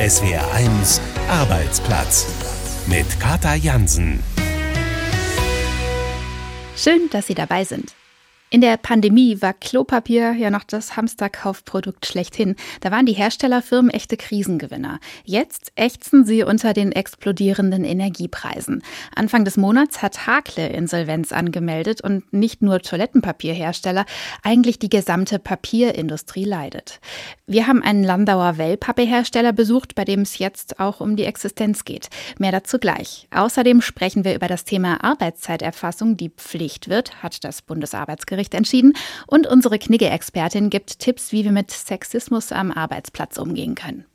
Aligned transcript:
SWR1 0.00 0.98
Arbeitsplatz 1.28 2.26
mit 2.86 3.20
Kata 3.20 3.54
Jansen. 3.54 4.22
Schön, 6.74 7.10
dass 7.10 7.26
Sie 7.26 7.34
dabei 7.34 7.64
sind. 7.64 7.94
In 8.52 8.62
der 8.62 8.78
Pandemie 8.78 9.40
war 9.40 9.52
Klopapier 9.52 10.32
ja 10.32 10.50
noch 10.50 10.64
das 10.64 10.96
Hamsterkaufprodukt 10.96 12.04
schlechthin. 12.04 12.56
Da 12.80 12.90
waren 12.90 13.06
die 13.06 13.12
Herstellerfirmen 13.12 13.92
echte 13.92 14.16
Krisengewinner. 14.16 14.98
Jetzt 15.24 15.70
ächzen 15.76 16.24
sie 16.24 16.42
unter 16.42 16.72
den 16.72 16.90
explodierenden 16.90 17.84
Energiepreisen. 17.84 18.82
Anfang 19.14 19.44
des 19.44 19.56
Monats 19.56 20.02
hat 20.02 20.26
Hakle 20.26 20.68
Insolvenz 20.68 21.30
angemeldet 21.30 22.00
und 22.00 22.32
nicht 22.32 22.60
nur 22.60 22.80
Toilettenpapierhersteller, 22.80 24.04
eigentlich 24.42 24.80
die 24.80 24.88
gesamte 24.88 25.38
Papierindustrie 25.38 26.44
leidet. 26.44 26.98
Wir 27.46 27.68
haben 27.68 27.84
einen 27.84 28.02
Landauer 28.02 28.58
Wellpappehersteller 28.58 29.52
besucht, 29.52 29.94
bei 29.94 30.04
dem 30.04 30.22
es 30.22 30.38
jetzt 30.38 30.80
auch 30.80 30.98
um 30.98 31.14
die 31.14 31.24
Existenz 31.24 31.84
geht. 31.84 32.08
Mehr 32.40 32.50
dazu 32.50 32.80
gleich. 32.80 33.28
Außerdem 33.30 33.80
sprechen 33.80 34.24
wir 34.24 34.34
über 34.34 34.48
das 34.48 34.64
Thema 34.64 35.04
Arbeitszeiterfassung, 35.04 36.16
die 36.16 36.30
Pflicht 36.30 36.88
wird, 36.88 37.22
hat 37.22 37.44
das 37.44 37.62
Bundesarbeitsgericht 37.62 38.39
Gericht 38.40 38.54
entschieden. 38.54 38.94
Und 39.26 39.46
unsere 39.46 39.78
Knigge-Expertin 39.78 40.70
gibt 40.70 40.98
Tipps, 40.98 41.32
wie 41.32 41.44
wir 41.44 41.52
mit 41.52 41.70
Sexismus 41.70 42.52
am 42.52 42.70
Arbeitsplatz 42.70 43.36
umgehen 43.36 43.74
können. 43.74 44.06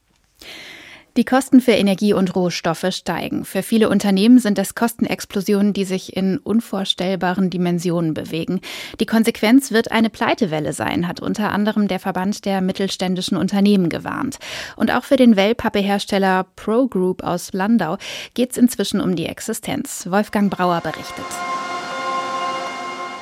Die 1.17 1.23
Kosten 1.23 1.61
für 1.61 1.71
Energie 1.71 2.11
und 2.11 2.35
Rohstoffe 2.35 2.87
steigen. 2.89 3.45
Für 3.45 3.63
viele 3.63 3.87
Unternehmen 3.87 4.37
sind 4.37 4.59
es 4.59 4.75
Kostenexplosionen, 4.75 5.71
die 5.71 5.85
sich 5.85 6.17
in 6.17 6.39
unvorstellbaren 6.39 7.49
Dimensionen 7.49 8.13
bewegen. 8.13 8.59
Die 8.99 9.05
Konsequenz 9.05 9.71
wird 9.71 9.93
eine 9.93 10.09
Pleitewelle 10.09 10.73
sein, 10.73 11.07
hat 11.07 11.21
unter 11.21 11.53
anderem 11.53 11.87
der 11.87 11.99
Verband 11.99 12.43
der 12.43 12.59
mittelständischen 12.59 13.37
Unternehmen 13.37 13.87
gewarnt. 13.87 14.39
Und 14.75 14.91
auch 14.91 15.05
für 15.05 15.15
den 15.15 15.37
Wellpappehersteller 15.37 16.47
Pro 16.57 16.87
Group 16.87 17.23
aus 17.23 17.53
Landau 17.53 17.97
geht 18.33 18.51
es 18.51 18.57
inzwischen 18.57 18.99
um 18.99 19.15
die 19.15 19.27
Existenz. 19.27 20.07
Wolfgang 20.09 20.51
Brauer 20.51 20.81
berichtet. 20.81 21.25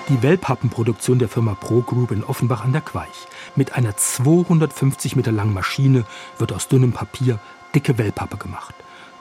Die 0.09 0.21
Wellpappenproduktion 0.21 1.17
der 1.17 1.29
Firma 1.29 1.55
Pro 1.55 1.79
Group 1.79 2.11
in 2.11 2.25
Offenbach 2.25 2.65
an 2.65 2.73
der 2.73 2.81
Queich. 2.81 3.27
Mit 3.55 3.75
einer 3.75 3.95
250 3.95 5.15
Meter 5.15 5.31
langen 5.31 5.53
Maschine 5.53 6.03
wird 6.37 6.51
aus 6.51 6.67
dünnem 6.67 6.91
Papier 6.91 7.39
dicke 7.73 7.97
Wellpappe 7.97 8.35
gemacht. 8.35 8.75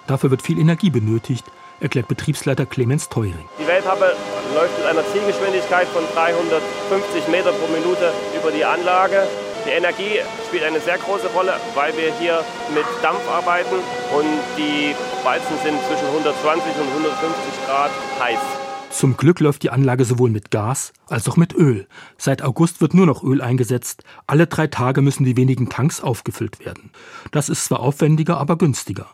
Dafür 0.09 0.33
wird 0.33 0.43
viel 0.43 0.59
Energie 0.59 0.91
benötigt, 0.91 1.47
erklärt 1.79 2.09
Betriebsleiter 2.09 2.67
Clemens 2.67 3.09
Teuring. 3.09 3.49
Die 3.61 3.67
Wellpappe 3.69 4.17
läuft 4.57 4.77
mit 4.77 4.89
einer 4.89 5.07
Zielgeschwindigkeit 5.13 5.87
von 5.87 6.03
350 6.15 7.29
Meter 7.29 7.53
pro 7.53 7.69
Minute 7.69 8.13
über 8.37 8.51
die 8.51 8.65
Anlage. 8.65 9.29
Die 9.65 9.71
Energie 9.71 10.19
spielt 10.49 10.65
eine 10.65 10.81
sehr 10.81 10.99
große 10.99 11.29
Rolle, 11.29 11.55
weil 11.77 11.97
wir 11.97 12.13
hier 12.19 12.45
mit 12.75 12.87
Dampf 13.03 13.23
arbeiten 13.31 13.77
und 14.11 14.41
die 14.59 14.97
Walzen 15.23 15.55
sind 15.63 15.79
zwischen 15.87 16.07
120 16.09 16.75
und 16.75 16.89
150 16.89 17.67
Grad 17.67 17.93
heiß. 18.19 18.72
Zum 18.93 19.17
Glück 19.17 19.41
läuft 19.41 19.63
die 19.63 19.71
Anlage 19.71 20.05
sowohl 20.05 20.31
mit 20.31 20.51
Gas 20.51 20.93
als 21.09 21.27
auch 21.29 21.37
mit 21.37 21.55
Öl. 21.55 21.89
Seit 22.19 22.43
August 22.43 22.81
wird 22.81 22.95
nur 22.95 23.07
noch 23.07 23.25
Öl 23.25 23.41
eingesetzt. 23.41 24.05
Alle 24.27 24.47
drei 24.47 24.69
Tage 24.69 25.01
müssen 25.01 25.25
die 25.25 25.37
wenigen 25.37 25.69
Tanks 25.69 26.01
aufgefüllt 26.01 26.65
werden. 26.65 26.91
Das 27.33 27.49
ist 27.49 27.65
zwar 27.65 27.81
aufwendiger, 27.81 28.39
aber 28.39 28.57
günstiger. 28.57 29.09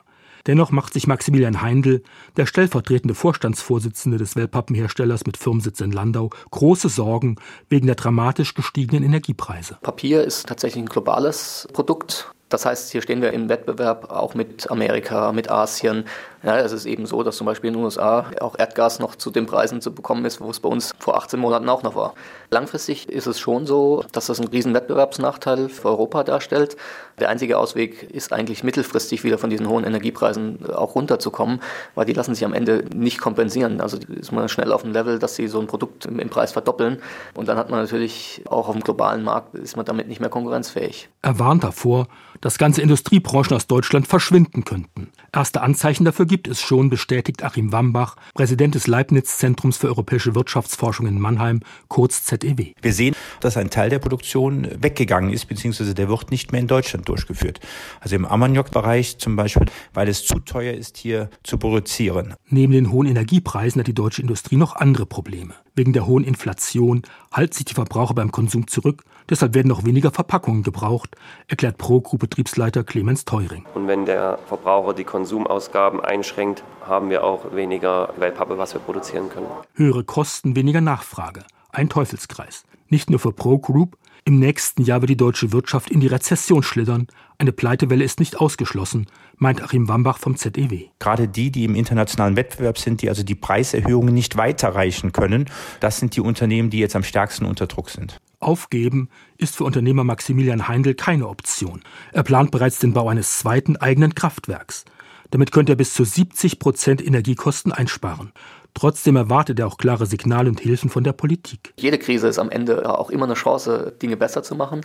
Dennoch 0.47 0.73
macht 0.73 0.93
sich 0.93 1.07
Maximilian 1.07 1.63
Heindl, 1.63 2.03
der 2.37 2.47
stellvertretende 2.47 3.15
Vorstandsvorsitzende 3.15 4.19
des 4.19 4.37
Wellpappenherstellers 4.37 5.27
mit 5.27 5.37
Firmensitz 5.37 5.81
in 5.81 5.93
Landau, 5.93 6.31
große 6.51 6.89
Sorgen 6.89 7.37
wegen 7.69 7.87
der 7.87 7.97
dramatisch 7.97 8.55
gestiegenen 8.55 9.05
Energiepreise. 9.05 9.79
Papier 9.83 10.23
ist 10.25 10.49
tatsächlich 10.49 10.85
ein 10.85 10.89
globales 10.89 11.69
Produkt. 11.73 12.33
Das 12.49 12.65
heißt, 12.65 12.91
hier 12.91 13.03
stehen 13.03 13.21
wir 13.21 13.33
im 13.33 13.49
Wettbewerb 13.49 14.11
auch 14.11 14.35
mit 14.35 14.71
Amerika, 14.71 15.33
mit 15.33 15.51
Asien. 15.51 16.05
Ja, 16.43 16.59
es 16.59 16.73
ist 16.73 16.87
eben 16.87 17.05
so, 17.05 17.23
dass 17.23 17.37
zum 17.37 17.47
Beispiel 17.47 17.69
in 17.69 17.75
den 17.75 17.85
USA 17.85 18.27
auch 18.41 18.59
Erdgas 18.59 19.01
noch 19.01 19.17
zu 19.17 19.31
den 19.31 19.47
Preisen 19.47 19.81
zu 19.81 19.93
bekommen 19.93 20.25
ist, 20.25 20.41
wo 20.41 20.49
es 20.49 20.61
bei 20.61 20.69
uns 20.69 20.95
vor 20.99 21.17
18 21.17 21.39
Monaten 21.39 21.69
auch 21.69 21.83
noch 21.83 21.97
war. 21.97 22.15
Langfristig 22.51 23.09
ist 23.09 23.27
es 23.27 23.39
schon 23.41 23.67
so, 23.67 24.05
dass 24.13 24.27
das 24.27 24.39
einen 24.39 24.49
riesen 24.49 24.73
Wettbewerbsnachteil 24.73 25.69
für 25.69 25.89
Europa 25.89 26.23
darstellt. 26.23 26.77
Der 27.19 27.29
einzige 27.29 27.59
Ausweg 27.59 28.05
ist 28.05 28.33
eigentlich 28.33 28.63
mittelfristig 28.63 29.25
wieder 29.25 29.37
von 29.37 29.51
diesen 29.51 29.69
hohen 29.69 29.85
Energiepreisen 29.85 30.71
auch 30.71 30.95
runterzukommen, 30.95 31.61
weil 31.97 32.07
die 32.07 32.13
lassen 32.13 32.35
sich 32.35 32.45
am 32.45 32.55
Ende 32.55 32.85
nicht 32.95 33.21
kompensieren. 33.21 33.81
Also 33.81 33.99
ist 34.09 34.33
man 34.33 34.49
schnell 34.49 34.73
auf 34.73 34.83
dem 34.83 34.93
Level, 34.93 35.19
dass 35.19 35.35
sie 35.35 35.49
so 35.49 35.61
ein 35.61 35.67
Produkt 35.67 36.07
im 36.07 36.31
Preis 36.31 36.53
verdoppeln 36.53 37.03
und 37.35 37.49
dann 37.49 37.59
hat 37.59 37.69
man 37.69 37.81
natürlich 37.81 38.43
auch 38.49 38.69
auf 38.69 38.75
dem 38.75 38.85
globalen 38.85 39.25
Markt 39.25 39.55
ist 39.55 39.77
man 39.77 39.85
damit 39.85 40.09
nicht 40.09 40.21
mehr 40.21 40.31
konkurrenzfähig. 40.31 41.09
Er 41.23 41.39
warnt 41.39 41.65
davor, 41.65 42.07
dass 42.41 42.59
ganze 42.59 42.83
Industriebranchen 42.83 43.57
aus 43.57 43.67
Deutschland 43.67 44.07
verschwinden 44.07 44.65
könnten. 44.65 45.09
Erste 45.33 45.61
Anzeichen 45.61 46.05
dafür 46.05 46.27
gibt 46.27 46.49
es 46.49 46.61
schon, 46.61 46.89
bestätigt 46.89 47.45
Achim 47.45 47.73
Wambach, 47.73 48.17
Präsident 48.35 48.75
des 48.75 48.87
Leibniz-Zentrums 48.87 49.77
für 49.77 49.89
europäische 49.89 50.35
Wirtschaftsforschung 50.35 51.07
in 51.07 51.21
Mannheim, 51.21 51.61
kurz 51.89 52.25
ZEW. 52.25 52.73
Wir 52.81 52.93
sehen, 52.93 53.15
dass 53.41 53.57
ein 53.57 53.71
Teil 53.71 53.91
der 53.91 53.99
Produktion 53.99 54.69
weggegangen 54.81 55.33
ist, 55.33 55.47
beziehungsweise 55.47 55.95
der 55.95 56.09
wird 56.09 56.31
nicht 56.31 56.53
mehr 56.53 56.61
in 56.61 56.67
Deutschland 56.67 57.09
durchgeführt. 57.09 57.61
Also 58.01 58.17
im 58.17 58.25
Ammoniak-Bereich 58.25 59.19
zum 59.19 59.37
Beispiel, 59.37 59.67
weil 59.93 60.09
es 60.09 60.25
zu 60.25 60.39
teuer 60.41 60.75
ist, 60.75 60.97
hier 60.97 61.31
zu 61.43 61.59
produzieren. 61.59 62.35
Neben 62.49 62.73
den 62.73 62.91
hohen 62.91 63.07
Energiepreisen 63.07 63.81
hat 63.81 63.87
die 63.87 63.95
deutsche 63.95 64.23
Industrie 64.23 64.57
noch 64.57 64.77
andere 64.77 65.07
Probleme. 65.07 65.55
Wegen 65.75 65.93
der 65.93 66.07
hohen 66.07 66.25
Inflation 66.25 67.03
halten 67.33 67.53
sich 67.53 67.67
die 67.67 67.75
Verbraucher 67.75 68.15
beim 68.15 68.33
Konsum 68.33 68.67
zurück, 68.67 69.05
deshalb 69.31 69.55
werden 69.55 69.69
noch 69.69 69.85
weniger 69.85 70.11
Verpackungen 70.11 70.63
gebraucht, 70.63 71.17
erklärt 71.47 71.79
Pro-Group-Betriebsleiter 71.79 72.85
Clemens 72.85 73.25
Teuring. 73.25 73.65
Und 73.75 73.87
wenn 73.87 74.07
der 74.07 74.39
Verbraucher 74.47 74.95
die 74.95 75.05
Konsumausgaben 75.05 76.01
einschränkt, 76.01 76.63
haben 76.87 77.11
wir 77.11 77.25
auch 77.25 77.55
weniger 77.55 78.13
Wellpappe, 78.17 78.59
was 78.59 78.75
wir 78.75 78.81
produzieren 78.81 79.31
können. 79.31 79.47
Höhere 79.75 80.05
Kosten, 80.05 80.57
weniger 80.57 80.81
Nachfrage. 80.81 81.45
Ein 81.71 81.89
Teufelskreis. 81.89 82.65
Nicht 82.89 83.11
nur 83.11 83.19
für 83.19 83.33
Pro 83.33 83.59
Group, 83.59 83.99
im 84.29 84.39
nächsten 84.39 84.83
Jahr 84.83 85.01
wird 85.01 85.09
die 85.09 85.17
deutsche 85.17 85.53
Wirtschaft 85.53 85.91
in 85.91 86.01
die 86.01 86.07
Rezession 86.07 86.63
schlittern. 86.63 87.07
Eine 87.39 87.51
Pleitewelle 87.51 88.05
ist 88.05 88.21
nicht 88.21 88.39
ausgeschlossen, 88.39 89.07
meint 89.39 89.63
Achim 89.63 89.89
Wambach 89.89 90.19
vom 90.19 90.37
ZEW. 90.37 90.89
Gerade 90.99 91.29
die, 91.29 91.51
die 91.51 91.65
im 91.65 91.75
internationalen 91.75 92.37
Wettbewerb 92.37 92.77
sind, 92.77 93.01
die 93.01 93.09
also 93.09 93.23
die 93.23 93.35
Preiserhöhungen 93.35 94.13
nicht 94.13 94.37
weiterreichen 94.37 95.13
können, 95.13 95.47
das 95.81 95.99
sind 95.99 96.15
die 96.15 96.21
Unternehmen, 96.21 96.69
die 96.69 96.79
jetzt 96.79 96.95
am 96.95 97.05
stärksten 97.05 97.47
unter 97.47 97.67
Druck 97.67 97.89
sind. 97.89 98.21
Aufgeben 98.41 99.09
ist 99.37 99.57
für 99.57 99.65
Unternehmer 99.65 100.05
Maximilian 100.05 100.69
Heindl 100.69 100.95
keine 100.95 101.29
Option. 101.29 101.83
Er 102.13 102.23
plant 102.23 102.51
bereits 102.51 102.79
den 102.79 102.93
Bau 102.93 103.09
eines 103.09 103.39
zweiten 103.39 103.77
eigenen 103.77 104.15
Kraftwerks. 104.15 104.85
Damit 105.31 105.53
könnte 105.53 105.73
er 105.73 105.77
bis 105.77 105.93
zu 105.93 106.05
70 106.05 106.59
Prozent 106.59 107.05
Energiekosten 107.05 107.73
einsparen. 107.73 108.33
Trotzdem 108.75 109.17
erwartet 109.17 109.59
er 109.59 109.67
auch 109.67 109.77
klare 109.77 110.07
Signale 110.07 110.49
und 110.49 110.61
Hilfen 110.61 110.89
von 110.89 111.05
der 111.05 111.13
Politik. 111.13 111.75
Jede 111.77 111.99
Krise 111.99 112.29
ist 112.29 112.39
am 112.39 112.51
Ende 112.51 112.97
auch 112.99 113.11
immer 113.11 113.25
eine 113.25 113.35
Chance, 113.35 113.93
Dinge 114.01 114.17
besser 114.17 114.43
zu 114.43 114.55
machen. 114.55 114.83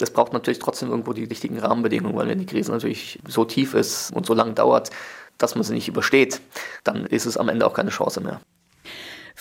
Es 0.00 0.10
braucht 0.10 0.32
natürlich 0.32 0.60
trotzdem 0.60 0.90
irgendwo 0.90 1.12
die 1.12 1.24
richtigen 1.24 1.58
Rahmenbedingungen, 1.58 2.16
weil 2.16 2.28
wenn 2.28 2.38
die 2.38 2.46
Krise 2.46 2.72
natürlich 2.72 3.18
so 3.26 3.44
tief 3.44 3.74
ist 3.74 4.12
und 4.12 4.26
so 4.26 4.32
lange 4.32 4.52
dauert, 4.52 4.90
dass 5.38 5.54
man 5.54 5.64
sie 5.64 5.74
nicht 5.74 5.88
übersteht, 5.88 6.40
dann 6.84 7.04
ist 7.04 7.26
es 7.26 7.36
am 7.36 7.48
Ende 7.48 7.66
auch 7.66 7.74
keine 7.74 7.90
Chance 7.90 8.20
mehr. 8.20 8.40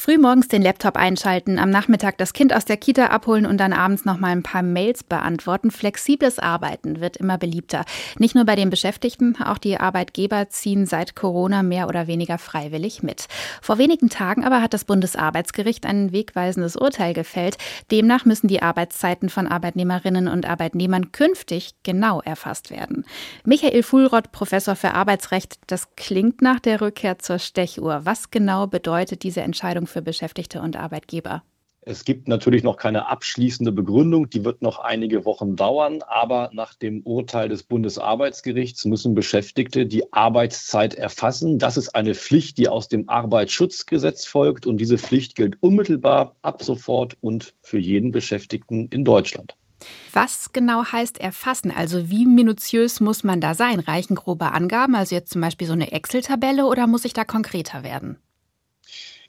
Frühmorgens 0.02 0.48
den 0.48 0.64
Laptop 0.64 0.98
einschalten, 0.98 1.60
am 1.60 1.70
Nachmittag 1.70 2.18
das 2.18 2.34
Kind 2.34 2.54
aus 2.56 2.66
der 2.66 2.78
Kita 2.78 3.10
abholen 3.10 3.46
und 3.46 3.60
dann 3.60 3.72
abends 3.72 4.04
noch 4.04 4.18
mal 4.18 4.30
ein 4.30 4.42
paar 4.42 4.64
Mails 4.64 5.04
beantworten. 5.04 5.70
Flexibles 5.70 6.40
Arbeiten 6.40 7.02
wird 7.02 7.18
immer 7.18 7.38
beliebter. 7.38 7.86
Nicht 8.18 8.34
nur 8.34 8.46
bei 8.46 8.56
den 8.56 8.72
Beschäftigten, 8.72 9.36
auch 9.40 9.60
die 9.60 9.80
Arbeitgeber 9.80 10.50
ziehen 10.50 10.88
seit 10.88 11.16
Corona 11.16 11.62
mehr 11.62 11.88
oder 11.88 12.08
weniger 12.08 12.40
freiwillig 12.40 13.04
mit. 13.04 13.28
Vor 13.62 13.78
wenigen 13.78 14.10
Tagen 14.10 14.44
aber 14.44 14.64
hat 14.64 14.74
das 14.74 14.86
Bundesarbeitsgericht 14.86 15.86
ein 15.86 16.12
wegweisendes 16.12 16.78
Urteil 16.78 17.14
gefällt. 17.14 17.60
Demnach 17.92 18.26
müssen 18.26 18.48
die 18.48 18.64
Arbeitszeiten 18.64 19.30
von 19.30 19.46
Arbeitnehmerinnen 19.46 20.28
und 20.28 20.50
Arbeitnehmern 20.50 21.12
künftig 21.12 21.76
genau 21.84 22.22
erfasst 22.22 22.72
werden. 22.72 23.06
Michael 23.46 23.84
Fuhlrott, 23.84 24.32
Professor 24.32 24.76
für 24.76 24.96
Arbeitsrecht, 24.96 25.60
das 25.68 25.96
klingt 25.96 26.42
nach 26.42 26.60
der 26.60 26.82
Rückkehr 26.82 27.20
zur 27.20 27.38
Stechuhr. 27.38 28.02
Was 28.04 28.32
genau 28.32 28.66
bedeutet 28.66 29.22
diese 29.22 29.42
Entscheidung 29.42 29.86
für 29.92 30.02
Beschäftigte 30.02 30.62
und 30.62 30.76
Arbeitgeber? 30.76 31.44
Es 31.84 32.06
gibt 32.06 32.28
natürlich 32.28 32.62
noch 32.62 32.78
keine 32.78 33.08
abschließende 33.10 33.72
Begründung, 33.72 34.30
die 34.30 34.46
wird 34.46 34.62
noch 34.62 34.78
einige 34.78 35.26
Wochen 35.26 35.56
dauern, 35.56 36.04
aber 36.08 36.52
nach 36.54 36.76
dem 36.76 37.02
Urteil 37.02 37.50
des 37.50 37.64
Bundesarbeitsgerichts 37.64 38.86
müssen 38.86 39.16
Beschäftigte 39.16 39.88
die 39.88 40.14
Arbeitszeit 40.14 40.94
erfassen. 40.94 41.58
Das 41.58 41.78
ist 41.78 41.96
eine 41.96 42.14
Pflicht, 42.14 42.60
die 42.60 42.70
aus 42.70 42.88
dem 42.88 43.10
Arbeitsschutzgesetz 43.10 44.26
folgt 44.26 44.68
und 44.68 44.78
diese 44.78 45.00
Pflicht 45.00 45.36
gilt 45.36 45.58
unmittelbar 45.64 46.36
ab 46.44 46.62
sofort 46.62 47.18
und 47.20 47.56
für 47.64 47.80
jeden 47.80 48.12
Beschäftigten 48.12 48.88
in 48.90 49.04
Deutschland. 49.04 49.56
Was 50.14 50.54
genau 50.54 50.86
heißt 50.86 51.20
erfassen? 51.20 51.72
Also 51.76 52.12
wie 52.12 52.28
minutiös 52.28 53.00
muss 53.00 53.24
man 53.24 53.42
da 53.42 53.56
sein? 53.56 53.80
Reichen 53.80 54.14
grobe 54.14 54.52
Angaben, 54.52 54.94
also 54.94 55.16
jetzt 55.16 55.32
zum 55.32 55.42
Beispiel 55.42 55.66
so 55.66 55.74
eine 55.74 55.92
Excel-Tabelle 55.92 56.68
oder 56.68 56.86
muss 56.86 57.06
ich 57.06 57.14
da 57.14 57.24
konkreter 57.24 57.84
werden? 57.84 58.18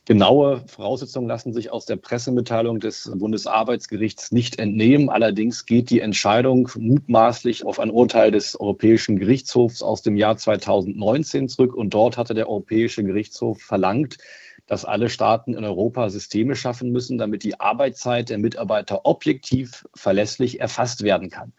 Genaue 0.05 0.65
Voraussetzungen 0.67 1.29
lassen 1.29 1.53
sich 1.53 1.71
aus 1.71 1.87
der 1.87 1.95
Pressemitteilung 1.95 2.81
des 2.81 3.09
Bundesarbeitsgerichts 3.15 4.33
nicht 4.33 4.59
entnehmen. 4.59 5.09
Allerdings 5.09 5.65
geht 5.65 5.91
die 5.91 6.01
Entscheidung 6.01 6.69
mutmaßlich 6.77 7.65
auf 7.65 7.79
ein 7.79 7.93
Urteil 7.93 8.33
des 8.33 8.59
Europäischen 8.59 9.17
Gerichtshofs 9.17 9.81
aus 9.81 10.03
dem 10.03 10.17
Jahr 10.17 10.37
2019 10.37 11.49
zurück. 11.49 11.73
Und 11.73 11.95
dort 11.95 12.17
hatte 12.19 12.35
der 12.35 12.49
Europäische 12.49 13.05
Gerichtshof 13.05 13.63
verlangt, 13.63 14.19
dass 14.67 14.85
alle 14.85 15.09
Staaten 15.09 15.55
in 15.55 15.65
Europa 15.65 16.11
Systeme 16.11 16.57
schaffen 16.57 16.91
müssen, 16.91 17.17
damit 17.17 17.45
die 17.45 17.61
Arbeitszeit 17.61 18.29
der 18.29 18.39
Mitarbeiter 18.39 19.07
objektiv 19.07 19.87
verlässlich 19.95 20.59
erfasst 20.59 21.05
werden 21.05 21.31
kann. 21.31 21.53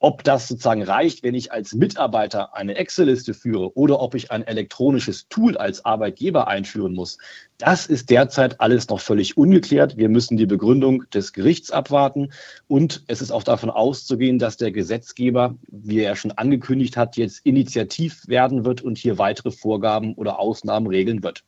Ob 0.00 0.22
das 0.22 0.46
sozusagen 0.46 0.84
reicht, 0.84 1.24
wenn 1.24 1.34
ich 1.34 1.50
als 1.50 1.74
Mitarbeiter 1.74 2.54
eine 2.54 2.76
Excel-Liste 2.76 3.34
führe 3.34 3.76
oder 3.76 4.00
ob 4.00 4.14
ich 4.14 4.30
ein 4.30 4.46
elektronisches 4.46 5.26
Tool 5.28 5.56
als 5.56 5.84
Arbeitgeber 5.84 6.46
einführen 6.46 6.94
muss, 6.94 7.18
das 7.58 7.86
ist 7.86 8.08
derzeit 8.08 8.60
alles 8.60 8.88
noch 8.88 9.00
völlig 9.00 9.36
ungeklärt. 9.36 9.96
Wir 9.96 10.08
müssen 10.08 10.36
die 10.36 10.46
Begründung 10.46 11.02
des 11.10 11.32
Gerichts 11.32 11.72
abwarten 11.72 12.32
und 12.68 13.02
es 13.08 13.20
ist 13.20 13.32
auch 13.32 13.42
davon 13.42 13.70
auszugehen, 13.70 14.38
dass 14.38 14.56
der 14.56 14.70
Gesetzgeber, 14.70 15.56
wie 15.66 15.98
er 16.00 16.14
schon 16.14 16.30
angekündigt 16.30 16.96
hat, 16.96 17.16
jetzt 17.16 17.44
initiativ 17.44 18.28
werden 18.28 18.64
wird 18.64 18.82
und 18.82 18.98
hier 18.98 19.18
weitere 19.18 19.50
Vorgaben 19.50 20.14
oder 20.14 20.38
Ausnahmen 20.38 20.86
regeln 20.86 21.24
wird. 21.24 21.42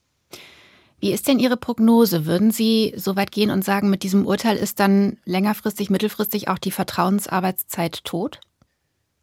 Wie 1.00 1.12
ist 1.12 1.29
denn 1.29 1.38
Ihre 1.38 1.56
Prognose? 1.56 2.26
Würden 2.26 2.50
Sie 2.50 2.93
so 2.97 3.17
weit 3.17 3.32
gehen 3.32 3.50
und 3.50 3.64
sagen, 3.64 3.88
mit 3.88 4.02
diesem 4.02 4.26
Urteil 4.26 4.56
ist 4.58 4.81
dann 4.81 5.17
längerfristig, 5.25 5.88
mittelfristig 5.88 6.49
auch 6.49 6.58
die 6.58 6.70
Vertrauensarbeitszeit 6.70 8.05
tot? 8.05 8.41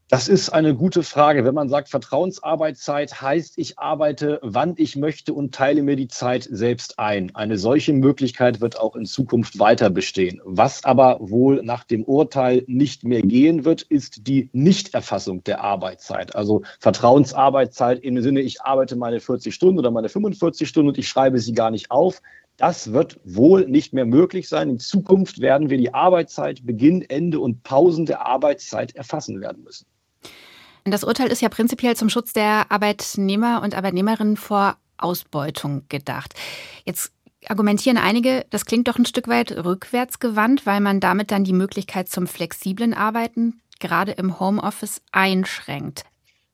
Das 0.10 0.30
ist 0.30 0.52
eine 0.52 0.74
gute 0.74 1.04
Frage. 1.04 1.44
Wenn 1.44 1.54
man 1.54 1.68
sagt, 1.68 1.90
Vertrauensarbeitszeit 1.90 3.22
heißt, 3.22 3.58
ich 3.58 3.78
arbeite, 3.78 4.40
wann 4.42 4.76
ich 4.78 4.96
möchte 4.96 5.34
und 5.34 5.54
teile 5.54 5.84
mir 5.84 5.98
die 5.98 6.08
Zeit 6.08 6.48
selbst 6.50 6.98
ein. 6.98 7.36
Eine 7.36 7.58
solche 7.58 7.92
Möglichkeit 7.92 8.62
wird 8.62 8.80
auch 8.80 8.96
in 8.96 9.04
Zukunft 9.04 9.60
weiter 9.60 9.90
bestehen. 9.90 10.40
Was 10.46 10.86
aber 10.86 11.18
wohl 11.20 11.62
nach 11.62 11.84
dem 11.84 12.06
Urteil 12.06 12.64
nicht 12.68 13.04
mehr 13.04 13.22
gehen 13.22 13.66
wird, 13.66 13.82
ist 13.82 14.28
die 14.28 14.50
Nichterfassung 14.54 15.44
der 15.44 15.62
Arbeitszeit. 15.62 16.38
Also 16.38 16.62
Vertrauensarbeitszeit 16.80 18.00
im 18.00 18.22
Sinne, 18.22 18.40
ich 18.40 18.62
arbeite 18.62 18.96
meine 18.96 19.20
40 19.20 19.54
Stunden 19.54 19.78
oder 19.78 19.92
meine 19.92 20.08
45 20.08 20.70
Stunden 20.70 20.88
und 20.88 20.98
ich 20.98 21.10
schreibe 21.10 21.40
sie 21.40 21.52
gar 21.52 21.70
nicht 21.70 21.92
auf. 21.92 22.22
Das 22.56 22.94
wird 22.94 23.20
wohl 23.26 23.68
nicht 23.68 23.92
mehr 23.92 24.06
möglich 24.06 24.48
sein. 24.48 24.70
In 24.70 24.80
Zukunft 24.80 25.42
werden 25.42 25.70
wir 25.70 25.78
die 25.78 25.94
Arbeitszeit, 25.94 26.66
Beginn, 26.66 27.02
Ende 27.02 27.42
und 27.42 27.64
Pausen 27.64 28.06
der 28.06 28.26
Arbeitszeit 28.26 28.96
erfassen 28.96 29.42
werden 29.42 29.66
müssen. 29.66 29.86
Das 30.90 31.04
Urteil 31.04 31.28
ist 31.28 31.42
ja 31.42 31.50
prinzipiell 31.50 31.96
zum 31.96 32.10
Schutz 32.10 32.34
der 32.34 32.72
Arbeitnehmer 32.72 33.62
und 33.62 33.76
Arbeitnehmerinnen 33.76 34.38
vor 34.38 34.78
Ausbeutung 34.98 35.84
gedacht. 35.90 36.34
Jetzt 36.86 37.12
argumentieren 37.48 37.98
einige, 37.98 38.46
das 38.50 38.66
klingt 38.66 38.88
doch 38.88 38.98
ein 38.98 39.06
Stück 39.06 39.28
weit 39.28 39.52
rückwärtsgewandt, 39.52 40.66
weil 40.66 40.80
man 40.80 41.00
damit 41.00 41.32
dann 41.32 41.44
die 41.44 41.54
Möglichkeit 41.54 42.10
zum 42.10 42.28
flexiblen 42.28 42.94
Arbeiten 42.94 43.62
gerade 43.80 44.14
im 44.14 44.40
Homeoffice 44.40 45.02
einschränkt. 45.12 46.04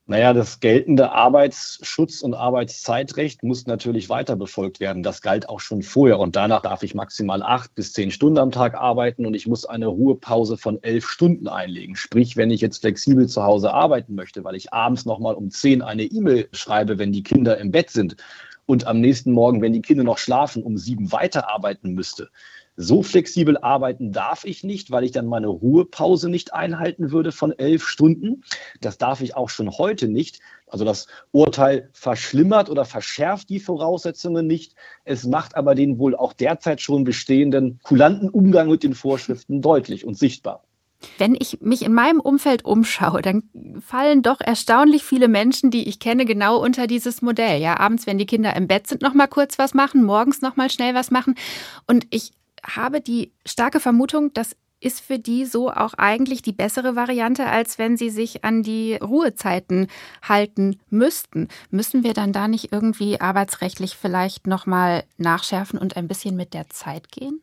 Naja, 0.06 0.34
das 0.34 0.60
geltende 0.60 1.14
Arbeitsschutz- 1.14 2.24
und 2.24 2.34
Arbeitszeitrecht 2.34 3.42
muss 3.42 3.68
natürlich 3.68 4.10
weiter 4.10 4.36
befolgt 4.36 4.82
werden. 4.82 5.02
Das 5.02 5.22
galt 5.22 5.48
auch 5.48 5.62
schon 5.62 5.82
vorher. 5.82 6.20
Und 6.20 6.36
danach 6.36 6.62
darf 6.62 6.84
ich 6.84 6.94
maximal 6.94 7.42
acht 7.42 7.74
bis 7.74 7.94
zehn 7.94 8.12
Stunden 8.12 8.38
am 8.38 8.52
Tag 8.52 8.76
arbeiten 8.76 9.26
und 9.26 9.34
ich 9.34 9.48
muss 9.48 9.66
eine 9.66 9.88
Ruhepause 9.88 10.58
von 10.58 10.84
elf 10.84 11.08
Stunden 11.08 11.48
einlegen. 11.48 11.96
Sprich, 11.96 12.36
wenn 12.36 12.52
ich 12.52 12.60
jetzt 12.60 12.82
flexibel 12.82 13.30
zu 13.30 13.44
Hause 13.44 13.74
arbeiten 13.74 14.14
möchte, 14.14 14.44
weil 14.44 14.56
ich 14.56 14.74
abends 14.74 15.06
nochmal 15.06 15.36
um 15.36 15.50
zehn 15.52 15.82
eine 15.82 16.04
E-Mail 16.04 16.50
schreibe, 16.52 17.00
wenn 17.00 17.14
die 17.14 17.24
Kinder 17.24 17.58
im 17.58 17.72
Bett 17.72 17.90
sind 17.90 18.18
und 18.66 18.86
am 18.86 19.00
nächsten 19.00 19.32
Morgen, 19.32 19.62
wenn 19.62 19.72
die 19.72 19.82
Kinder 19.82 20.04
noch 20.04 20.18
schlafen, 20.18 20.64
um 20.64 20.78
sieben 20.78 21.14
weiterarbeiten 21.14 21.94
müsste, 21.94 22.30
so 22.76 23.04
flexibel 23.04 23.58
arbeiten 23.58 24.12
darf 24.12 24.46
ich 24.46 24.64
nicht, 24.64 24.92
weil 24.92 25.04
ich 25.04 25.12
dann 25.12 25.28
meine 25.28 25.48
Ruhepause 25.48 26.30
nicht 26.30 26.54
einhalten 26.54 27.12
würde 27.12 27.32
von 27.32 27.52
elf 27.52 27.88
Stunden. 27.88 28.44
Das 28.82 28.98
darf 28.98 29.22
ich 29.22 29.36
auch 29.36 29.50
schon 29.50 29.70
heute 29.72 30.08
nicht. 30.08 30.40
Also 30.68 30.86
das 30.86 31.08
Urteil 31.32 31.90
verschlimmert 31.94 32.70
oder 32.70 32.86
verschärft 32.86 33.50
die 33.50 33.60
Voraussetzungen 33.60 34.48
nicht. 34.48 34.74
Es 35.06 35.26
macht 35.26 35.56
aber 35.56 35.76
den 35.76 36.00
wohl 36.00 36.16
auch 36.16 36.34
derzeit 36.34 36.82
schon 36.82 37.04
bestehenden 37.04 37.80
kulanten 37.84 38.30
Umgang 38.30 38.70
mit 38.70 38.84
den 38.84 38.96
Vorschriften 38.96 39.62
deutlich 39.62 40.06
und 40.06 40.18
sichtbar. 40.18 40.64
Wenn 41.18 41.36
ich 41.36 41.60
mich 41.62 41.84
in 41.84 41.94
meinem 41.94 42.20
Umfeld 42.20 42.66
umschaue, 42.66 43.22
dann 43.22 43.44
fallen 43.86 44.22
doch 44.22 44.40
erstaunlich 44.40 45.04
viele 45.04 45.28
Menschen, 45.28 45.70
die 45.70 45.88
ich 45.88 46.00
kenne, 46.00 46.26
genau 46.26 46.58
unter 46.64 46.88
dieses 46.88 47.22
Modell. 47.22 47.62
Ja, 47.62 47.80
abends, 47.80 48.08
wenn 48.08 48.18
die 48.18 48.26
Kinder 48.26 48.56
im 48.56 48.68
Bett 48.68 48.88
sind, 48.88 49.02
noch 49.02 49.14
mal 49.14 49.28
kurz 49.28 49.60
was 49.60 49.74
machen, 49.74 50.04
morgens 50.04 50.42
noch 50.42 50.56
mal 50.56 50.70
schnell 50.70 50.96
was 50.96 51.12
machen. 51.12 51.36
Und 51.88 52.08
ich 52.10 52.32
habe 52.64 53.02
die 53.02 53.32
starke 53.46 53.80
Vermutung, 53.80 54.34
das 54.34 54.56
ist 54.80 55.00
für 55.00 55.18
die 55.18 55.46
so 55.46 55.72
auch 55.72 55.94
eigentlich 55.94 56.42
die 56.42 56.52
bessere 56.52 56.96
Variante, 56.96 57.46
als 57.46 57.80
wenn 57.80 57.96
sie 57.96 58.10
sich 58.10 58.44
an 58.44 58.64
die 58.64 58.96
Ruhezeiten 58.96 59.88
halten 60.22 60.80
müssten. 60.90 61.48
Müssen 61.70 62.04
wir 62.04 62.14
dann 62.14 62.34
da 62.34 62.48
nicht 62.48 62.74
irgendwie 62.74 63.22
arbeitsrechtlich 63.22 63.96
vielleicht 63.96 64.46
nochmal 64.46 65.06
nachschärfen 65.18 65.80
und 65.80 65.96
ein 65.96 66.08
bisschen 66.08 66.36
mit 66.36 66.54
der 66.54 66.70
Zeit 66.70 67.12
gehen? 67.12 67.42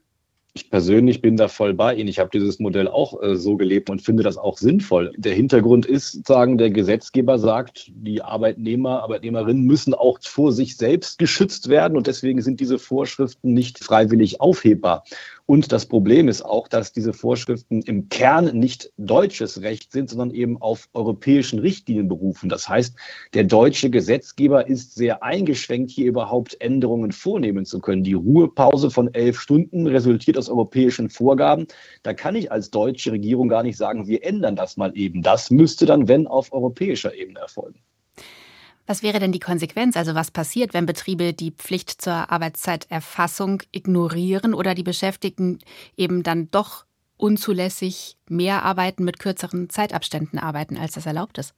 Ich 0.52 0.68
persönlich 0.68 1.22
bin 1.22 1.36
da 1.36 1.46
voll 1.46 1.74
bei 1.74 1.94
Ihnen. 1.94 2.08
Ich 2.08 2.18
habe 2.18 2.30
dieses 2.32 2.58
Modell 2.58 2.88
auch 2.88 3.22
äh, 3.22 3.36
so 3.36 3.56
gelebt 3.56 3.88
und 3.88 4.02
finde 4.02 4.24
das 4.24 4.36
auch 4.36 4.58
sinnvoll. 4.58 5.12
Der 5.16 5.32
Hintergrund 5.32 5.86
ist, 5.86 6.26
sagen, 6.26 6.58
der 6.58 6.70
Gesetzgeber 6.70 7.38
sagt, 7.38 7.92
die 7.94 8.20
Arbeitnehmer, 8.20 9.02
Arbeitnehmerinnen 9.04 9.64
müssen 9.64 9.94
auch 9.94 10.18
vor 10.22 10.50
sich 10.52 10.76
selbst 10.76 11.18
geschützt 11.18 11.68
werden 11.68 11.96
und 11.96 12.08
deswegen 12.08 12.42
sind 12.42 12.58
diese 12.58 12.80
Vorschriften 12.80 13.54
nicht 13.54 13.78
freiwillig 13.78 14.40
aufhebbar. 14.40 15.04
Und 15.50 15.72
das 15.72 15.86
Problem 15.86 16.28
ist 16.28 16.42
auch, 16.42 16.68
dass 16.68 16.92
diese 16.92 17.12
Vorschriften 17.12 17.82
im 17.82 18.08
Kern 18.08 18.56
nicht 18.56 18.92
deutsches 18.98 19.62
Recht 19.62 19.90
sind, 19.90 20.08
sondern 20.08 20.30
eben 20.30 20.62
auf 20.62 20.88
europäischen 20.94 21.58
Richtlinien 21.58 22.06
berufen. 22.06 22.48
Das 22.48 22.68
heißt, 22.68 22.94
der 23.34 23.42
deutsche 23.42 23.90
Gesetzgeber 23.90 24.68
ist 24.68 24.94
sehr 24.94 25.24
eingeschränkt, 25.24 25.90
hier 25.90 26.06
überhaupt 26.06 26.56
Änderungen 26.60 27.10
vornehmen 27.10 27.64
zu 27.64 27.80
können. 27.80 28.04
Die 28.04 28.12
Ruhepause 28.12 28.92
von 28.92 29.12
elf 29.12 29.40
Stunden 29.40 29.88
resultiert 29.88 30.38
aus 30.38 30.48
europäischen 30.48 31.10
Vorgaben. 31.10 31.66
Da 32.04 32.14
kann 32.14 32.36
ich 32.36 32.52
als 32.52 32.70
deutsche 32.70 33.10
Regierung 33.10 33.48
gar 33.48 33.64
nicht 33.64 33.76
sagen, 33.76 34.06
wir 34.06 34.24
ändern 34.24 34.54
das 34.54 34.76
mal 34.76 34.96
eben. 34.96 35.20
Das 35.20 35.50
müsste 35.50 35.84
dann, 35.84 36.06
wenn, 36.06 36.28
auf 36.28 36.52
europäischer 36.52 37.12
Ebene 37.12 37.40
erfolgen. 37.40 37.80
Was 38.86 39.02
wäre 39.02 39.20
denn 39.20 39.32
die 39.32 39.38
Konsequenz? 39.40 39.96
Also 39.96 40.14
was 40.14 40.30
passiert, 40.30 40.74
wenn 40.74 40.86
Betriebe 40.86 41.32
die 41.32 41.52
Pflicht 41.52 42.02
zur 42.02 42.30
Arbeitszeiterfassung 42.30 43.62
ignorieren 43.72 44.54
oder 44.54 44.74
die 44.74 44.82
Beschäftigten 44.82 45.58
eben 45.96 46.22
dann 46.22 46.50
doch 46.50 46.84
unzulässig 47.16 48.16
mehr 48.28 48.64
arbeiten, 48.64 49.04
mit 49.04 49.18
kürzeren 49.18 49.68
Zeitabständen 49.68 50.38
arbeiten, 50.38 50.76
als 50.76 50.92
das 50.94 51.06
erlaubt 51.06 51.38
ist? 51.38 51.54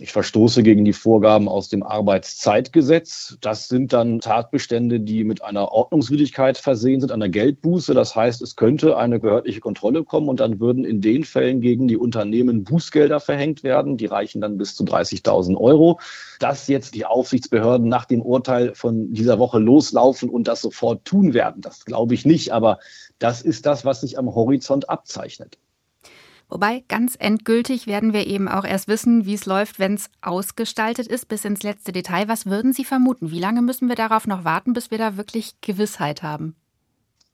Ich 0.00 0.12
verstoße 0.12 0.62
gegen 0.62 0.84
die 0.84 0.92
Vorgaben 0.92 1.48
aus 1.48 1.68
dem 1.68 1.82
Arbeitszeitgesetz. 1.82 3.36
Das 3.40 3.68
sind 3.68 3.92
dann 3.92 4.20
Tatbestände, 4.20 5.00
die 5.00 5.24
mit 5.24 5.42
einer 5.42 5.72
Ordnungswidrigkeit 5.72 6.58
versehen 6.58 7.00
sind, 7.00 7.12
einer 7.12 7.28
Geldbuße. 7.28 7.94
Das 7.94 8.14
heißt, 8.14 8.42
es 8.42 8.56
könnte 8.56 8.96
eine 8.96 9.18
behördliche 9.18 9.60
Kontrolle 9.60 10.04
kommen 10.04 10.28
und 10.28 10.40
dann 10.40 10.60
würden 10.60 10.84
in 10.84 11.00
den 11.00 11.24
Fällen 11.24 11.60
gegen 11.60 11.88
die 11.88 11.96
Unternehmen 11.96 12.64
Bußgelder 12.64 13.20
verhängt 13.20 13.62
werden. 13.62 13.96
Die 13.96 14.06
reichen 14.06 14.40
dann 14.40 14.58
bis 14.58 14.74
zu 14.76 14.84
30.000 14.84 15.56
Euro. 15.56 16.00
Dass 16.40 16.68
jetzt 16.68 16.94
die 16.94 17.06
Aufsichtsbehörden 17.06 17.88
nach 17.88 18.04
dem 18.04 18.22
Urteil 18.22 18.74
von 18.74 19.12
dieser 19.12 19.38
Woche 19.38 19.58
loslaufen 19.58 20.28
und 20.28 20.48
das 20.48 20.60
sofort 20.60 21.04
tun 21.04 21.32
werden, 21.32 21.62
das 21.62 21.84
glaube 21.84 22.14
ich 22.14 22.26
nicht. 22.26 22.52
Aber 22.52 22.78
das 23.18 23.40
ist 23.42 23.64
das, 23.64 23.84
was 23.84 24.02
sich 24.02 24.18
am 24.18 24.34
Horizont 24.34 24.88
abzeichnet. 24.90 25.58
Wobei 26.48 26.84
ganz 26.86 27.16
endgültig 27.18 27.86
werden 27.86 28.12
wir 28.12 28.26
eben 28.26 28.48
auch 28.48 28.64
erst 28.64 28.86
wissen, 28.86 29.26
wie 29.26 29.34
es 29.34 29.46
läuft, 29.46 29.78
wenn 29.78 29.94
es 29.94 30.10
ausgestaltet 30.22 31.08
ist, 31.08 31.28
bis 31.28 31.44
ins 31.44 31.62
letzte 31.64 31.90
Detail. 31.92 32.28
Was 32.28 32.46
würden 32.46 32.72
Sie 32.72 32.84
vermuten? 32.84 33.30
Wie 33.32 33.40
lange 33.40 33.62
müssen 33.62 33.88
wir 33.88 33.96
darauf 33.96 34.26
noch 34.26 34.44
warten, 34.44 34.72
bis 34.72 34.90
wir 34.90 34.98
da 34.98 35.16
wirklich 35.16 35.60
Gewissheit 35.60 36.22
haben? 36.22 36.54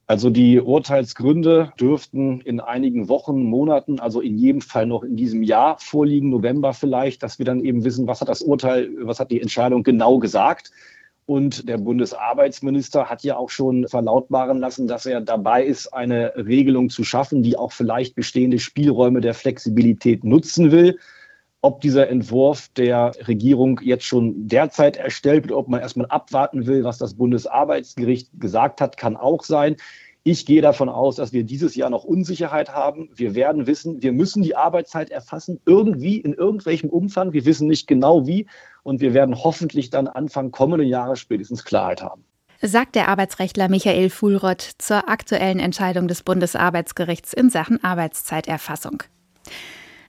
Also 0.05 0.29
die 0.29 0.59
Urteilsgründe 0.59 1.71
dürften 1.79 2.41
in 2.41 2.59
einigen 2.59 3.07
Wochen, 3.07 3.43
Monaten, 3.43 3.99
also 3.99 4.19
in 4.19 4.37
jedem 4.37 4.61
Fall 4.61 4.85
noch 4.85 5.03
in 5.03 5.15
diesem 5.15 5.43
Jahr 5.43 5.77
vorliegen, 5.79 6.29
November 6.29 6.73
vielleicht, 6.73 7.23
dass 7.23 7.39
wir 7.39 7.45
dann 7.45 7.63
eben 7.63 7.85
wissen, 7.85 8.05
was 8.05 8.19
hat 8.19 8.27
das 8.27 8.41
Urteil, 8.41 8.89
was 8.99 9.19
hat 9.19 9.31
die 9.31 9.41
Entscheidung 9.41 9.83
genau 9.83 10.17
gesagt. 10.17 10.71
Und 11.25 11.69
der 11.69 11.77
Bundesarbeitsminister 11.77 13.09
hat 13.09 13.23
ja 13.23 13.37
auch 13.37 13.49
schon 13.49 13.87
verlautbaren 13.87 14.59
lassen, 14.59 14.87
dass 14.87 15.05
er 15.05 15.21
dabei 15.21 15.63
ist, 15.63 15.93
eine 15.93 16.33
Regelung 16.35 16.89
zu 16.89 17.03
schaffen, 17.03 17.43
die 17.43 17.57
auch 17.57 17.71
vielleicht 17.71 18.15
bestehende 18.15 18.59
Spielräume 18.59 19.21
der 19.21 19.33
Flexibilität 19.33 20.25
nutzen 20.25 20.71
will. 20.71 20.99
Ob 21.61 21.79
dieser 21.79 22.09
Entwurf 22.09 22.67
der 22.75 23.13
Regierung 23.25 23.79
jetzt 23.81 24.03
schon 24.03 24.49
derzeit 24.49 24.97
erstellt 24.97 25.45
wird, 25.45 25.53
ob 25.53 25.69
man 25.69 25.79
erstmal 25.79 26.07
abwarten 26.07 26.67
will, 26.67 26.83
was 26.83 26.97
das 26.97 27.13
Bundesarbeitsgericht 27.13 28.31
gesagt 28.37 28.81
hat, 28.81 28.97
kann 28.97 29.15
auch 29.15 29.45
sein. 29.45 29.77
Ich 30.25 30.45
gehe 30.45 30.61
davon 30.61 30.89
aus, 30.89 31.15
dass 31.17 31.31
wir 31.31 31.43
dieses 31.43 31.75
Jahr 31.75 31.89
noch 31.89 32.03
Unsicherheit 32.03 32.69
haben. 32.69 33.09
Wir 33.13 33.35
werden 33.35 33.65
wissen, 33.65 34.01
wir 34.01 34.11
müssen 34.11 34.41
die 34.41 34.55
Arbeitszeit 34.55 35.09
erfassen, 35.09 35.61
irgendwie, 35.65 36.17
in 36.17 36.33
irgendwelchem 36.33 36.89
Umfang. 36.89 37.31
Wir 37.31 37.45
wissen 37.45 37.67
nicht 37.67 37.87
genau 37.87 38.27
wie. 38.27 38.47
Und 38.83 39.01
wir 39.01 39.13
werden 39.13 39.43
hoffentlich 39.43 39.89
dann 39.89 40.07
Anfang 40.07 40.51
kommenden 40.51 40.87
Jahres 40.87 41.19
spätestens 41.19 41.63
Klarheit 41.63 42.03
haben. 42.03 42.23
sagt 42.61 42.95
der 42.95 43.07
Arbeitsrechtler 43.07 43.69
Michael 43.69 44.09
Fuhlrott 44.09 44.61
zur 44.77 45.09
aktuellen 45.09 45.59
Entscheidung 45.59 46.07
des 46.07 46.23
Bundesarbeitsgerichts 46.23 47.33
in 47.33 47.49
Sachen 47.49 47.83
Arbeitszeiterfassung. 47.83 49.03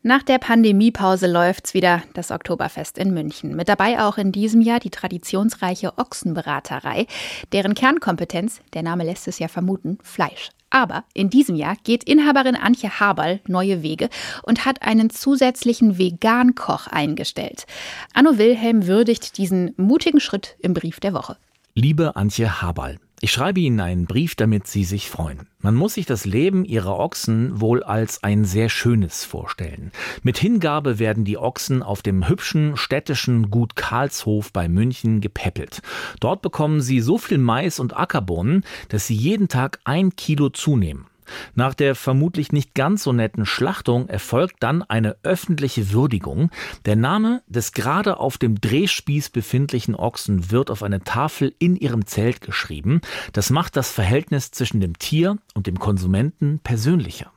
Nach 0.07 0.23
der 0.23 0.39
Pandemiepause 0.39 1.27
läuft's 1.27 1.73
wieder, 1.73 2.03
das 2.13 2.31
Oktoberfest 2.31 2.99
in 2.99 3.15
München. 3.15 3.57
Mit 3.57 3.71
dabei 3.71 4.03
auch 4.03 4.19
in 4.19 4.33
diesem 4.33 4.61
Jahr 4.61 4.79
die 4.79 4.91
traditionsreiche 4.91 5.97
Ochsenberaterei, 5.97 7.07
deren 7.55 7.73
Kernkompetenz, 7.75 8.61
der 8.75 8.83
Name 8.83 9.05
lässt 9.05 9.27
es 9.29 9.39
ja 9.39 9.49
vermuten, 9.49 9.97
Fleisch. 10.03 10.51
Aber 10.75 11.05
in 11.15 11.31
diesem 11.31 11.55
Jahr 11.55 11.77
geht 11.85 12.03
Inhaberin 12.03 12.57
Antje 12.57 12.99
Haberl 12.99 13.39
neue 13.47 13.85
Wege 13.85 14.09
und 14.43 14.65
hat 14.65 14.83
einen 14.83 15.09
zusätzlichen 15.09 15.99
Vegan-Koch 15.99 16.89
eingestellt. 16.89 17.67
Anno 18.13 18.39
Wilhelm 18.39 18.89
würdigt 18.89 19.39
diesen 19.39 19.73
mutigen 19.77 20.19
Schritt 20.19 20.57
im 20.59 20.75
Brief 20.75 20.99
der 20.99 21.15
Woche. 21.15 21.37
Liebe 21.75 22.17
Antje 22.17 22.61
Haberl, 22.61 22.99
ich 23.21 23.31
schreibe 23.31 23.61
Ihnen 23.61 23.81
einen 23.81 24.07
Brief, 24.07 24.35
damit 24.35 24.67
Sie 24.67 24.85
sich 24.85 25.09
freuen. 25.09 25.49
Man 25.61 25.75
muss 25.75 25.95
sich 25.95 26.05
das 26.05 26.25
Leben 26.25 26.65
Ihrer 26.65 26.99
Ochsen 26.99 27.61
wohl 27.61 27.83
als 27.83 28.23
ein 28.23 28.45
sehr 28.45 28.69
schönes 28.69 29.25
vorstellen. 29.25 29.93
Mit 30.23 30.37
Hingabe 30.37 30.99
werden 30.99 31.25
die 31.25 31.39
Ochsen 31.39 31.83
auf 31.83 32.03
dem 32.03 32.29
hübschen 32.29 32.77
städtischen 32.77 33.51
Gut 33.51 33.77
Karlshof 33.77 34.53
bei 34.53 34.69
München 34.69 35.21
gepäppelt. 35.21 35.81
Dort 36.21 36.43
bekommen 36.43 36.81
sie 36.81 37.01
so 37.01 37.17
viel 37.17 37.39
Mais 37.39 37.81
und 37.81 37.97
Ackerbohnen, 37.97 38.65
dass 38.89 39.07
sie 39.07 39.15
jeden 39.15 39.49
Tag 39.49 39.81
ein 39.85 40.17
Kilo 40.17 40.51
zunehmen. 40.51 41.07
Nach 41.55 41.75
der 41.75 41.95
vermutlich 41.95 42.53
nicht 42.53 42.75
ganz 42.75 43.05
so 43.05 43.13
netten 43.13 43.47
Schlachtung 43.47 44.09
erfolgt 44.09 44.57
dann 44.61 44.83
eine 44.83 45.17
öffentliche 45.23 45.93
Würdigung. 45.93 46.51
Der 46.85 46.97
Name 46.97 47.43
des 47.47 47.73
gerade 47.73 48.19
auf 48.19 48.39
dem 48.39 48.61
Drehspieß 48.61 49.31
befindlichen 49.31 49.95
Ochsen 49.95 50.51
wird 50.51 50.71
auf 50.71 50.83
eine 50.83 51.05
Tafel 51.05 51.55
in 51.59 51.77
ihrem 51.77 52.07
Zelt 52.07 52.41
geschrieben. 52.41 53.01
Das 53.33 53.51
macht 53.51 53.77
das 53.77 53.91
Verhältnis 53.91 54.51
zwischen 54.51 54.81
dem 54.81 54.99
Tier 54.99 55.37
und 55.55 55.67
dem 55.67 55.79
Konsumenten 55.79 56.61
persönlicher. 56.61 57.34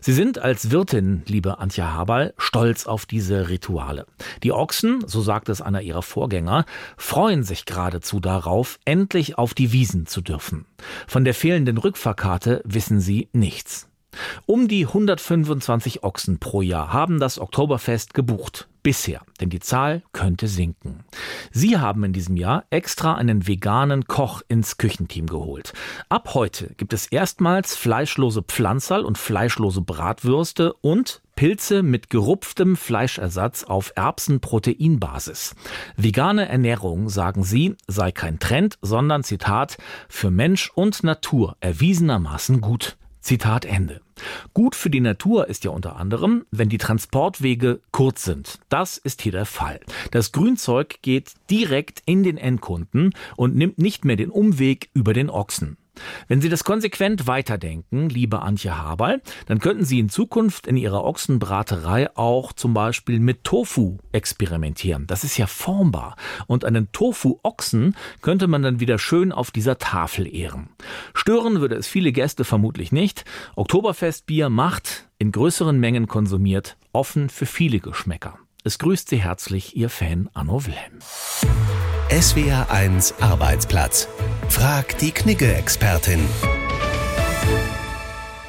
Sie 0.00 0.12
sind 0.12 0.38
als 0.38 0.70
Wirtin, 0.70 1.22
liebe 1.26 1.58
Antje 1.58 1.92
Haberl, 1.92 2.34
stolz 2.38 2.86
auf 2.86 3.06
diese 3.06 3.48
Rituale. 3.48 4.06
Die 4.42 4.52
Ochsen, 4.52 5.06
so 5.06 5.20
sagt 5.20 5.48
es 5.48 5.60
einer 5.60 5.82
ihrer 5.82 6.02
Vorgänger, 6.02 6.64
freuen 6.96 7.42
sich 7.42 7.64
geradezu 7.64 8.20
darauf, 8.20 8.78
endlich 8.84 9.38
auf 9.38 9.54
die 9.54 9.72
Wiesen 9.72 10.06
zu 10.06 10.20
dürfen. 10.20 10.66
Von 11.06 11.24
der 11.24 11.34
fehlenden 11.34 11.78
Rückfahrkarte 11.78 12.62
wissen 12.64 13.00
sie 13.00 13.28
nichts. 13.32 13.87
Um 14.46 14.68
die 14.68 14.86
125 14.86 16.02
Ochsen 16.02 16.38
pro 16.38 16.62
Jahr 16.62 16.92
haben 16.92 17.20
das 17.20 17.38
Oktoberfest 17.38 18.14
gebucht. 18.14 18.68
Bisher, 18.82 19.20
denn 19.40 19.50
die 19.50 19.60
Zahl 19.60 20.02
könnte 20.12 20.46
sinken. 20.48 21.04
Sie 21.50 21.76
haben 21.78 22.04
in 22.04 22.12
diesem 22.12 22.36
Jahr 22.36 22.64
extra 22.70 23.16
einen 23.16 23.46
veganen 23.46 24.06
Koch 24.06 24.40
ins 24.48 24.78
Küchenteam 24.78 25.26
geholt. 25.26 25.72
Ab 26.08 26.30
heute 26.34 26.74
gibt 26.76 26.92
es 26.92 27.06
erstmals 27.06 27.76
fleischlose 27.76 28.42
Pflanzerl 28.42 29.04
und 29.04 29.18
fleischlose 29.18 29.82
Bratwürste 29.82 30.72
und 30.80 31.20
Pilze 31.34 31.82
mit 31.82 32.10
gerupftem 32.10 32.76
Fleischersatz 32.76 33.64
auf 33.64 33.92
Erbsenproteinbasis. 33.94 35.54
Vegane 35.96 36.48
Ernährung, 36.48 37.08
sagen 37.08 37.44
sie, 37.44 37.76
sei 37.86 38.10
kein 38.10 38.38
Trend, 38.38 38.78
sondern 38.80 39.22
Zitat, 39.22 39.76
für 40.08 40.30
Mensch 40.30 40.72
und 40.74 41.04
Natur 41.04 41.56
erwiesenermaßen 41.60 42.60
gut. 42.60 42.96
Zitat 43.28 43.66
Ende. 43.66 44.00
Gut 44.54 44.74
für 44.74 44.88
die 44.88 45.00
Natur 45.02 45.48
ist 45.48 45.62
ja 45.62 45.70
unter 45.70 45.96
anderem, 45.96 46.46
wenn 46.50 46.70
die 46.70 46.78
Transportwege 46.78 47.82
kurz 47.90 48.24
sind. 48.24 48.58
Das 48.70 48.96
ist 48.96 49.20
hier 49.20 49.32
der 49.32 49.44
Fall. 49.44 49.80
Das 50.12 50.32
Grünzeug 50.32 51.02
geht 51.02 51.34
direkt 51.50 52.02
in 52.06 52.22
den 52.22 52.38
Endkunden 52.38 53.12
und 53.36 53.54
nimmt 53.54 53.76
nicht 53.76 54.06
mehr 54.06 54.16
den 54.16 54.30
Umweg 54.30 54.88
über 54.94 55.12
den 55.12 55.28
Ochsen. 55.28 55.76
Wenn 56.26 56.40
Sie 56.40 56.48
das 56.48 56.64
konsequent 56.64 57.26
weiterdenken, 57.26 58.08
liebe 58.08 58.42
Antje 58.42 58.76
Haberl, 58.76 59.22
dann 59.46 59.58
könnten 59.58 59.84
Sie 59.84 59.98
in 59.98 60.08
Zukunft 60.08 60.66
in 60.66 60.76
Ihrer 60.76 61.04
Ochsenbraterei 61.04 62.16
auch 62.16 62.52
zum 62.52 62.74
Beispiel 62.74 63.20
mit 63.20 63.44
Tofu 63.44 63.98
experimentieren. 64.12 65.06
Das 65.06 65.24
ist 65.24 65.36
ja 65.36 65.46
formbar. 65.46 66.16
Und 66.46 66.64
einen 66.64 66.90
Tofu-Ochsen 66.92 67.96
könnte 68.22 68.46
man 68.46 68.62
dann 68.62 68.80
wieder 68.80 68.98
schön 68.98 69.32
auf 69.32 69.50
dieser 69.50 69.78
Tafel 69.78 70.32
ehren. 70.32 70.68
Stören 71.14 71.60
würde 71.60 71.76
es 71.76 71.86
viele 71.86 72.12
Gäste 72.12 72.44
vermutlich 72.44 72.92
nicht. 72.92 73.24
Oktoberfestbier 73.56 74.48
macht, 74.48 75.08
in 75.18 75.32
größeren 75.32 75.78
Mengen 75.78 76.06
konsumiert, 76.06 76.76
offen 76.92 77.28
für 77.28 77.46
viele 77.46 77.80
Geschmäcker. 77.80 78.38
Es 78.64 78.78
grüßt 78.78 79.08
Sie 79.08 79.22
herzlich 79.22 79.76
Ihr 79.76 79.88
Fan 79.88 80.28
Anno 80.34 80.64
Wilhelm. 80.66 80.98
SWR 82.10 82.70
1 82.70 83.14
Arbeitsplatz. 83.20 84.08
Frag 84.48 84.98
die 84.98 85.12
Knigge-Expertin. 85.12 86.20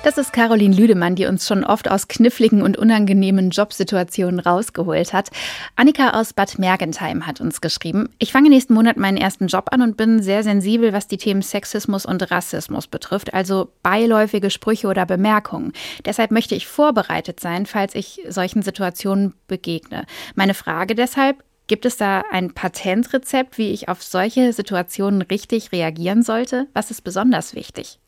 Das 0.01 0.17
ist 0.17 0.31
Caroline 0.31 0.73
Lüdemann, 0.73 1.15
die 1.15 1.25
uns 1.25 1.45
schon 1.45 1.65
oft 1.65 1.91
aus 1.91 2.07
kniffligen 2.07 2.61
und 2.61 2.77
unangenehmen 2.77 3.49
Jobsituationen 3.49 4.39
rausgeholt 4.39 5.11
hat. 5.11 5.29
Annika 5.75 6.11
aus 6.11 6.31
Bad 6.31 6.57
Mergentheim 6.57 7.27
hat 7.27 7.41
uns 7.41 7.59
geschrieben, 7.59 8.07
ich 8.17 8.31
fange 8.31 8.49
nächsten 8.49 8.73
Monat 8.73 8.95
meinen 8.95 9.17
ersten 9.17 9.47
Job 9.47 9.67
an 9.71 9.81
und 9.81 9.97
bin 9.97 10.23
sehr 10.23 10.41
sensibel, 10.43 10.93
was 10.93 11.07
die 11.07 11.17
Themen 11.17 11.41
Sexismus 11.41 12.05
und 12.05 12.31
Rassismus 12.31 12.87
betrifft, 12.87 13.33
also 13.33 13.73
beiläufige 13.83 14.49
Sprüche 14.49 14.87
oder 14.87 15.05
Bemerkungen. 15.05 15.73
Deshalb 16.05 16.31
möchte 16.31 16.55
ich 16.55 16.65
vorbereitet 16.65 17.41
sein, 17.41 17.65
falls 17.65 17.93
ich 17.93 18.21
solchen 18.29 18.61
Situationen 18.61 19.33
begegne. 19.47 20.05
Meine 20.33 20.53
Frage 20.53 20.95
deshalb, 20.95 21.43
Gibt 21.67 21.85
es 21.85 21.97
da 21.97 22.23
ein 22.31 22.55
Patentrezept, 22.55 23.59
wie 23.59 23.69
ich 23.69 23.89
auf 23.89 24.01
solche 24.01 24.53
Situationen 24.53 25.21
richtig 25.21 25.71
reagieren 25.71 26.23
sollte? 26.23 26.65
Was 26.73 26.89
ist 26.89 27.03
besonders 27.03 27.53
wichtig? 27.53 27.99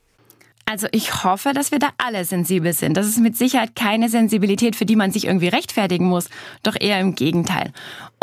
Also 0.66 0.88
ich 0.92 1.24
hoffe, 1.24 1.54
dass 1.54 1.72
wir 1.72 1.80
da 1.80 1.90
alle 1.98 2.24
sensibel 2.24 2.74
sind. 2.74 2.96
Das 2.96 3.08
ist 3.08 3.20
mit 3.20 3.36
Sicherheit 3.36 3.76
keine 3.76 4.10
Sensibilität, 4.10 4.76
für 4.76 4.86
die 4.86 4.96
man 4.96 5.12
sich 5.12 5.26
irgendwie 5.26 5.50
rechtfertigen 5.50 6.06
muss, 6.06 6.30
doch 6.64 6.76
eher 6.80 7.00
im 7.00 7.16
Gegenteil. 7.16 7.74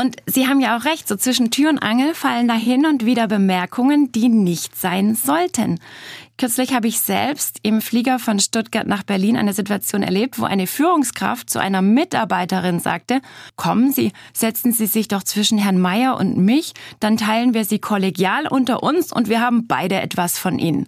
Und 0.00 0.16
Sie 0.26 0.46
haben 0.46 0.60
ja 0.60 0.78
auch 0.78 0.84
recht, 0.84 1.08
so 1.08 1.16
zwischen 1.16 1.50
Tür 1.50 1.70
und 1.70 1.78
Angel 1.78 2.14
fallen 2.14 2.48
da 2.48 2.54
hin 2.54 2.86
und 2.86 3.04
wieder 3.04 3.26
Bemerkungen, 3.26 4.12
die 4.12 4.28
nicht 4.28 4.76
sein 4.76 5.14
sollten. 5.14 5.80
Kürzlich 6.38 6.72
habe 6.72 6.86
ich 6.86 7.00
selbst 7.00 7.58
im 7.64 7.80
Flieger 7.80 8.20
von 8.20 8.38
Stuttgart 8.38 8.86
nach 8.86 9.02
Berlin 9.02 9.36
eine 9.36 9.52
Situation 9.52 10.04
erlebt, 10.04 10.38
wo 10.38 10.44
eine 10.44 10.68
Führungskraft 10.68 11.50
zu 11.50 11.58
einer 11.58 11.82
Mitarbeiterin 11.82 12.78
sagte, 12.78 13.20
kommen 13.56 13.92
Sie, 13.92 14.12
setzen 14.32 14.72
Sie 14.72 14.86
sich 14.86 15.08
doch 15.08 15.24
zwischen 15.24 15.58
Herrn 15.58 15.80
Meier 15.80 16.16
und 16.16 16.36
mich, 16.38 16.74
dann 17.00 17.16
teilen 17.16 17.54
wir 17.54 17.64
Sie 17.64 17.80
kollegial 17.80 18.46
unter 18.46 18.84
uns 18.84 19.12
und 19.12 19.28
wir 19.28 19.40
haben 19.40 19.66
beide 19.66 20.00
etwas 20.00 20.38
von 20.38 20.60
Ihnen. 20.60 20.86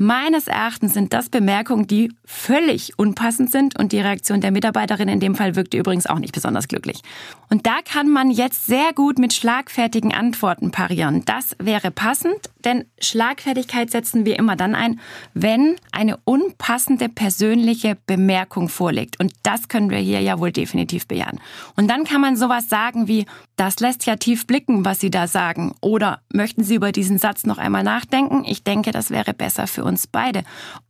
Meines 0.00 0.46
Erachtens 0.46 0.94
sind 0.94 1.12
das 1.12 1.28
Bemerkungen, 1.28 1.88
die 1.88 2.12
völlig 2.24 2.96
unpassend 3.00 3.50
sind 3.50 3.76
und 3.76 3.90
die 3.90 3.98
Reaktion 3.98 4.40
der 4.40 4.52
Mitarbeiterin 4.52 5.08
in 5.08 5.18
dem 5.18 5.34
Fall 5.34 5.56
wirkte 5.56 5.76
übrigens 5.76 6.06
auch 6.06 6.20
nicht 6.20 6.32
besonders 6.32 6.68
glücklich. 6.68 7.02
Und 7.50 7.66
da 7.66 7.78
kann 7.84 8.08
man 8.08 8.30
jetzt 8.30 8.66
sehr 8.66 8.92
gut 8.94 9.18
mit 9.18 9.32
schlagfertigen 9.32 10.14
Antworten 10.14 10.70
parieren. 10.70 11.24
Das 11.24 11.56
wäre 11.58 11.90
passend, 11.90 12.38
denn 12.64 12.84
Schlagfertigkeit 13.00 13.90
setzen 13.90 14.24
wir 14.24 14.38
immer 14.38 14.54
dann 14.54 14.76
ein, 14.76 15.00
wenn 15.34 15.74
eine 15.90 16.16
unpassende 16.24 17.08
persönliche 17.08 17.96
Bemerkung 18.06 18.68
vorliegt. 18.68 19.18
Und 19.18 19.32
das 19.42 19.66
können 19.66 19.90
wir 19.90 19.98
hier 19.98 20.20
ja 20.20 20.38
wohl 20.38 20.52
definitiv 20.52 21.08
bejahen. 21.08 21.40
Und 21.74 21.88
dann 21.88 22.04
kann 22.04 22.20
man 22.20 22.36
sowas 22.36 22.68
sagen 22.68 23.08
wie, 23.08 23.26
das 23.56 23.80
lässt 23.80 24.06
ja 24.06 24.14
tief 24.14 24.46
blicken, 24.46 24.84
was 24.84 25.00
Sie 25.00 25.10
da 25.10 25.26
sagen. 25.26 25.74
Oder 25.80 26.20
möchten 26.32 26.62
Sie 26.62 26.76
über 26.76 26.92
diesen 26.92 27.18
Satz 27.18 27.44
noch 27.44 27.58
einmal 27.58 27.82
nachdenken? 27.82 28.44
Ich 28.44 28.62
denke, 28.62 28.92
das 28.92 29.10
wäre 29.10 29.34
besser 29.34 29.66
für 29.66 29.87
uns 29.88 30.06
beide. 30.06 30.44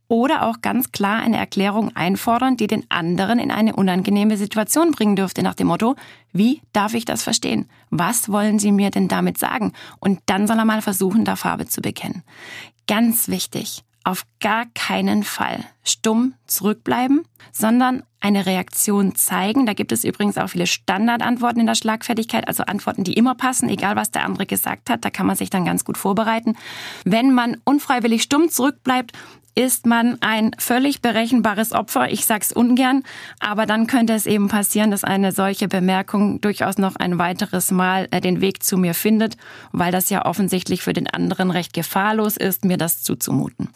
Oder 0.07 0.47
auch 0.47 0.61
ganz 0.61 0.91
klar 0.91 1.21
eine 1.21 1.37
Erklärung 1.37 1.95
einfordern, 1.95 2.57
die 2.57 2.67
den 2.67 2.85
anderen 2.89 3.37
in 3.37 3.51
eine 3.51 3.75
unangenehme 3.75 4.37
Situation 4.37 4.91
bringen 4.91 5.15
dürfte, 5.15 5.43
nach 5.43 5.53
dem 5.53 5.67
Motto, 5.67 5.95
wie 6.31 6.61
darf 6.73 6.93
ich 6.93 7.05
das 7.05 7.21
verstehen? 7.21 7.69
Was 7.91 8.29
wollen 8.29 8.57
Sie 8.59 8.71
mir 8.71 8.89
denn 8.89 9.07
damit 9.07 9.37
sagen? 9.37 9.73
Und 9.99 10.19
dann 10.25 10.47
soll 10.47 10.57
er 10.57 10.65
mal 10.65 10.81
versuchen, 10.81 11.25
da 11.25 11.35
Farbe 11.35 11.67
zu 11.67 11.81
bekennen. 11.81 12.23
Ganz 12.87 13.27
wichtig, 13.27 13.83
auf 14.09 14.23
gar 14.39 14.65
keinen 14.73 15.23
Fall 15.23 15.63
stumm 15.83 16.33
zurückbleiben, 16.47 17.23
sondern 17.51 18.03
eine 18.19 18.45
Reaktion 18.45 19.15
zeigen. 19.15 19.65
Da 19.65 19.73
gibt 19.73 19.91
es 19.91 20.03
übrigens 20.03 20.37
auch 20.37 20.49
viele 20.49 20.67
Standardantworten 20.67 21.59
in 21.59 21.65
der 21.67 21.75
Schlagfertigkeit, 21.75 22.47
also 22.47 22.63
Antworten, 22.63 23.03
die 23.03 23.13
immer 23.13 23.35
passen, 23.35 23.69
egal 23.69 23.95
was 23.95 24.11
der 24.11 24.25
andere 24.25 24.45
gesagt 24.45 24.89
hat. 24.89 25.05
Da 25.05 25.09
kann 25.09 25.25
man 25.25 25.35
sich 25.35 25.49
dann 25.49 25.63
ganz 25.63 25.85
gut 25.85 25.97
vorbereiten. 25.97 26.57
Wenn 27.05 27.33
man 27.33 27.57
unfreiwillig 27.63 28.23
stumm 28.23 28.49
zurückbleibt, 28.49 29.13
ist 29.55 29.85
man 29.85 30.17
ein 30.21 30.51
völlig 30.57 31.01
berechenbares 31.01 31.73
Opfer. 31.73 32.11
Ich 32.11 32.25
sag's 32.25 32.51
ungern, 32.51 33.03
aber 33.39 33.65
dann 33.65 33.87
könnte 33.87 34.13
es 34.13 34.25
eben 34.25 34.47
passieren, 34.47 34.91
dass 34.91 35.03
eine 35.03 35.31
solche 35.31 35.67
Bemerkung 35.67 36.41
durchaus 36.41 36.77
noch 36.77 36.95
ein 36.95 37.19
weiteres 37.19 37.71
Mal 37.71 38.07
äh, 38.11 38.21
den 38.21 38.41
Weg 38.41 38.63
zu 38.63 38.77
mir 38.77 38.93
findet, 38.93 39.37
weil 39.71 39.91
das 39.91 40.09
ja 40.09 40.25
offensichtlich 40.25 40.81
für 40.81 40.93
den 40.93 41.07
anderen 41.07 41.51
recht 41.51 41.73
gefahrlos 41.73 42.37
ist, 42.37 42.65
mir 42.65 42.77
das 42.77 43.03
zuzumuten. 43.03 43.69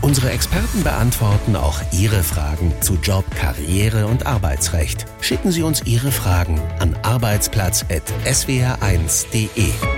Unsere 0.00 0.30
Experten 0.30 0.82
beantworten 0.82 1.56
auch 1.56 1.80
Ihre 1.92 2.22
Fragen 2.22 2.72
zu 2.80 2.94
Job, 3.02 3.24
Karriere 3.34 4.06
und 4.06 4.26
Arbeitsrecht. 4.26 5.06
Schicken 5.20 5.50
Sie 5.50 5.62
uns 5.62 5.82
Ihre 5.86 6.12
Fragen 6.12 6.60
an 6.78 6.96
arbeitsplatz.swr1.de. 7.02 9.93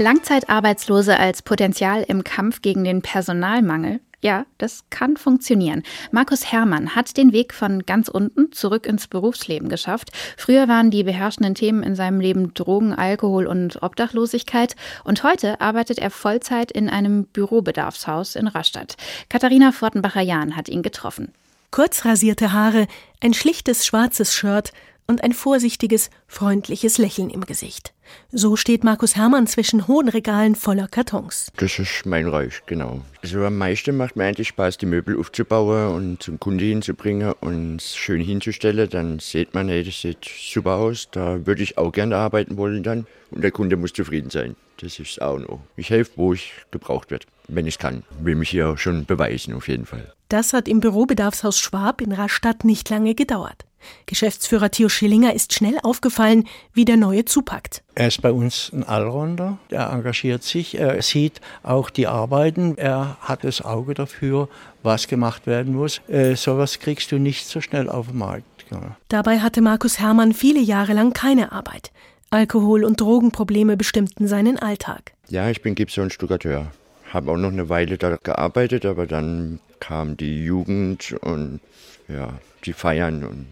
Langzeitarbeitslose 0.00 1.18
als 1.18 1.42
Potenzial 1.42 2.02
im 2.02 2.24
Kampf 2.24 2.62
gegen 2.62 2.84
den 2.84 3.02
Personalmangel. 3.02 4.00
Ja, 4.22 4.46
das 4.58 4.84
kann 4.90 5.16
funktionieren. 5.16 5.82
Markus 6.10 6.50
Herrmann 6.50 6.94
hat 6.94 7.16
den 7.18 7.32
Weg 7.32 7.54
von 7.54 7.84
ganz 7.84 8.08
unten 8.08 8.50
zurück 8.52 8.86
ins 8.86 9.08
Berufsleben 9.08 9.68
geschafft. 9.68 10.10
Früher 10.36 10.68
waren 10.68 10.90
die 10.90 11.04
beherrschenden 11.04 11.54
Themen 11.54 11.82
in 11.82 11.94
seinem 11.94 12.18
Leben 12.20 12.54
Drogen, 12.54 12.94
Alkohol 12.94 13.46
und 13.46 13.82
Obdachlosigkeit. 13.82 14.74
Und 15.04 15.22
heute 15.22 15.60
arbeitet 15.60 15.98
er 15.98 16.10
Vollzeit 16.10 16.70
in 16.70 16.88
einem 16.88 17.24
Bürobedarfshaus 17.24 18.36
in 18.36 18.46
Rastatt. 18.46 18.96
Katharina 19.28 19.70
Fortenbacher-Jahn 19.70 20.56
hat 20.56 20.68
ihn 20.68 20.82
getroffen. 20.82 21.32
Kurz 21.70 22.04
rasierte 22.04 22.52
Haare, 22.52 22.88
ein 23.22 23.32
schlichtes 23.32 23.86
schwarzes 23.86 24.34
Shirt 24.34 24.72
und 25.10 25.22
ein 25.22 25.32
vorsichtiges, 25.32 26.08
freundliches 26.26 26.96
Lächeln 26.98 27.28
im 27.30 27.44
Gesicht. 27.44 27.92
So 28.32 28.56
steht 28.56 28.84
Markus 28.84 29.16
Hermann 29.16 29.46
zwischen 29.46 29.86
hohen 29.86 30.08
Regalen 30.08 30.54
voller 30.54 30.88
Kartons. 30.88 31.52
Das 31.56 31.78
ist 31.78 32.06
mein 32.06 32.26
Reich, 32.28 32.62
genau. 32.66 33.02
Also 33.22 33.44
am 33.44 33.58
meisten 33.58 33.96
macht 33.96 34.16
mir 34.16 34.24
eigentlich 34.24 34.48
Spaß, 34.48 34.78
die 34.78 34.86
Möbel 34.86 35.18
aufzubauen 35.18 35.94
und 35.94 36.22
zum 36.22 36.40
Kunde 36.40 36.64
hinzubringen 36.64 37.34
und 37.40 37.76
es 37.76 37.96
schön 37.96 38.20
hinzustellen. 38.20 38.88
Dann 38.88 39.18
sieht 39.18 39.52
man, 39.54 39.68
hey, 39.68 39.84
das 39.84 40.00
sieht 40.00 40.24
super 40.24 40.76
aus. 40.76 41.08
Da 41.10 41.44
würde 41.46 41.62
ich 41.62 41.76
auch 41.76 41.92
gerne 41.92 42.16
arbeiten 42.16 42.56
wollen 42.56 42.82
dann. 42.82 43.06
Und 43.30 43.42
der 43.42 43.50
Kunde 43.50 43.76
muss 43.76 43.92
zufrieden 43.92 44.30
sein. 44.30 44.56
Das 44.80 44.98
ist 44.98 45.20
auch 45.20 45.38
noch. 45.38 45.60
Ich 45.76 45.90
helfe, 45.90 46.12
wo 46.16 46.32
ich 46.32 46.52
gebraucht 46.70 47.10
werde, 47.10 47.26
wenn 47.48 47.66
ich 47.66 47.78
kann. 47.78 48.02
Will 48.20 48.34
mich 48.34 48.50
hier 48.50 48.76
schon 48.78 49.04
beweisen, 49.04 49.54
auf 49.54 49.68
jeden 49.68 49.86
Fall. 49.86 50.12
Das 50.28 50.52
hat 50.52 50.68
im 50.68 50.80
Bürobedarfshaus 50.80 51.58
Schwab 51.58 52.00
in 52.00 52.12
Rastatt 52.12 52.64
nicht 52.64 52.88
lange 52.88 53.14
gedauert. 53.14 53.66
Geschäftsführer 54.06 54.70
Theo 54.70 54.88
Schillinger 54.88 55.34
ist 55.34 55.54
schnell 55.54 55.78
aufgefallen, 55.82 56.44
wie 56.72 56.84
der 56.84 56.96
Neue 56.96 57.24
zupackt. 57.24 57.82
Er 57.94 58.08
ist 58.08 58.22
bei 58.22 58.32
uns 58.32 58.70
ein 58.72 58.84
Allrounder, 58.84 59.58
er 59.68 59.90
engagiert 59.90 60.42
sich, 60.42 60.78
er 60.78 61.00
sieht 61.02 61.40
auch 61.62 61.90
die 61.90 62.06
Arbeiten, 62.06 62.76
er 62.78 63.16
hat 63.20 63.44
das 63.44 63.62
Auge 63.62 63.94
dafür, 63.94 64.48
was 64.82 65.08
gemacht 65.08 65.46
werden 65.46 65.74
muss. 65.74 66.00
Äh, 66.08 66.36
sowas 66.36 66.78
kriegst 66.78 67.12
du 67.12 67.18
nicht 67.18 67.46
so 67.46 67.60
schnell 67.60 67.88
auf 67.88 68.08
dem 68.08 68.18
Markt. 68.18 68.44
Ja. 68.70 68.96
Dabei 69.08 69.40
hatte 69.40 69.60
Markus 69.60 69.98
Hermann 69.98 70.32
viele 70.32 70.60
Jahre 70.60 70.92
lang 70.92 71.12
keine 71.12 71.52
Arbeit. 71.52 71.90
Alkohol- 72.30 72.84
und 72.84 73.00
Drogenprobleme 73.00 73.76
bestimmten 73.76 74.28
seinen 74.28 74.58
Alltag. 74.58 75.12
Ja, 75.28 75.50
ich 75.50 75.62
bin 75.62 75.74
Gipser 75.74 76.02
und 76.02 76.12
Stuckateur. 76.12 76.70
Habe 77.12 77.32
auch 77.32 77.36
noch 77.36 77.50
eine 77.50 77.68
Weile 77.68 77.98
da 77.98 78.16
gearbeitet, 78.22 78.86
aber 78.86 79.06
dann 79.06 79.58
kam 79.80 80.16
die 80.16 80.44
Jugend 80.44 81.16
und 81.22 81.60
ja, 82.06 82.28
die 82.64 82.72
Feiern 82.72 83.24
und 83.24 83.46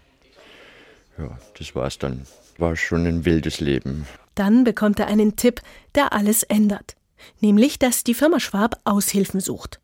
ja, 1.19 1.37
das 1.57 1.75
war's 1.75 1.97
dann. 1.97 2.25
War 2.57 2.75
schon 2.75 3.05
ein 3.05 3.25
wildes 3.25 3.59
Leben. 3.59 4.05
Dann 4.35 4.63
bekommt 4.63 4.99
er 4.99 5.07
einen 5.07 5.35
Tipp, 5.35 5.61
der 5.95 6.13
alles 6.13 6.43
ändert. 6.43 6.95
Nämlich, 7.41 7.79
dass 7.79 8.03
die 8.03 8.13
Firma 8.13 8.39
Schwab 8.39 8.79
Aushilfen 8.85 9.41
sucht. 9.41 9.79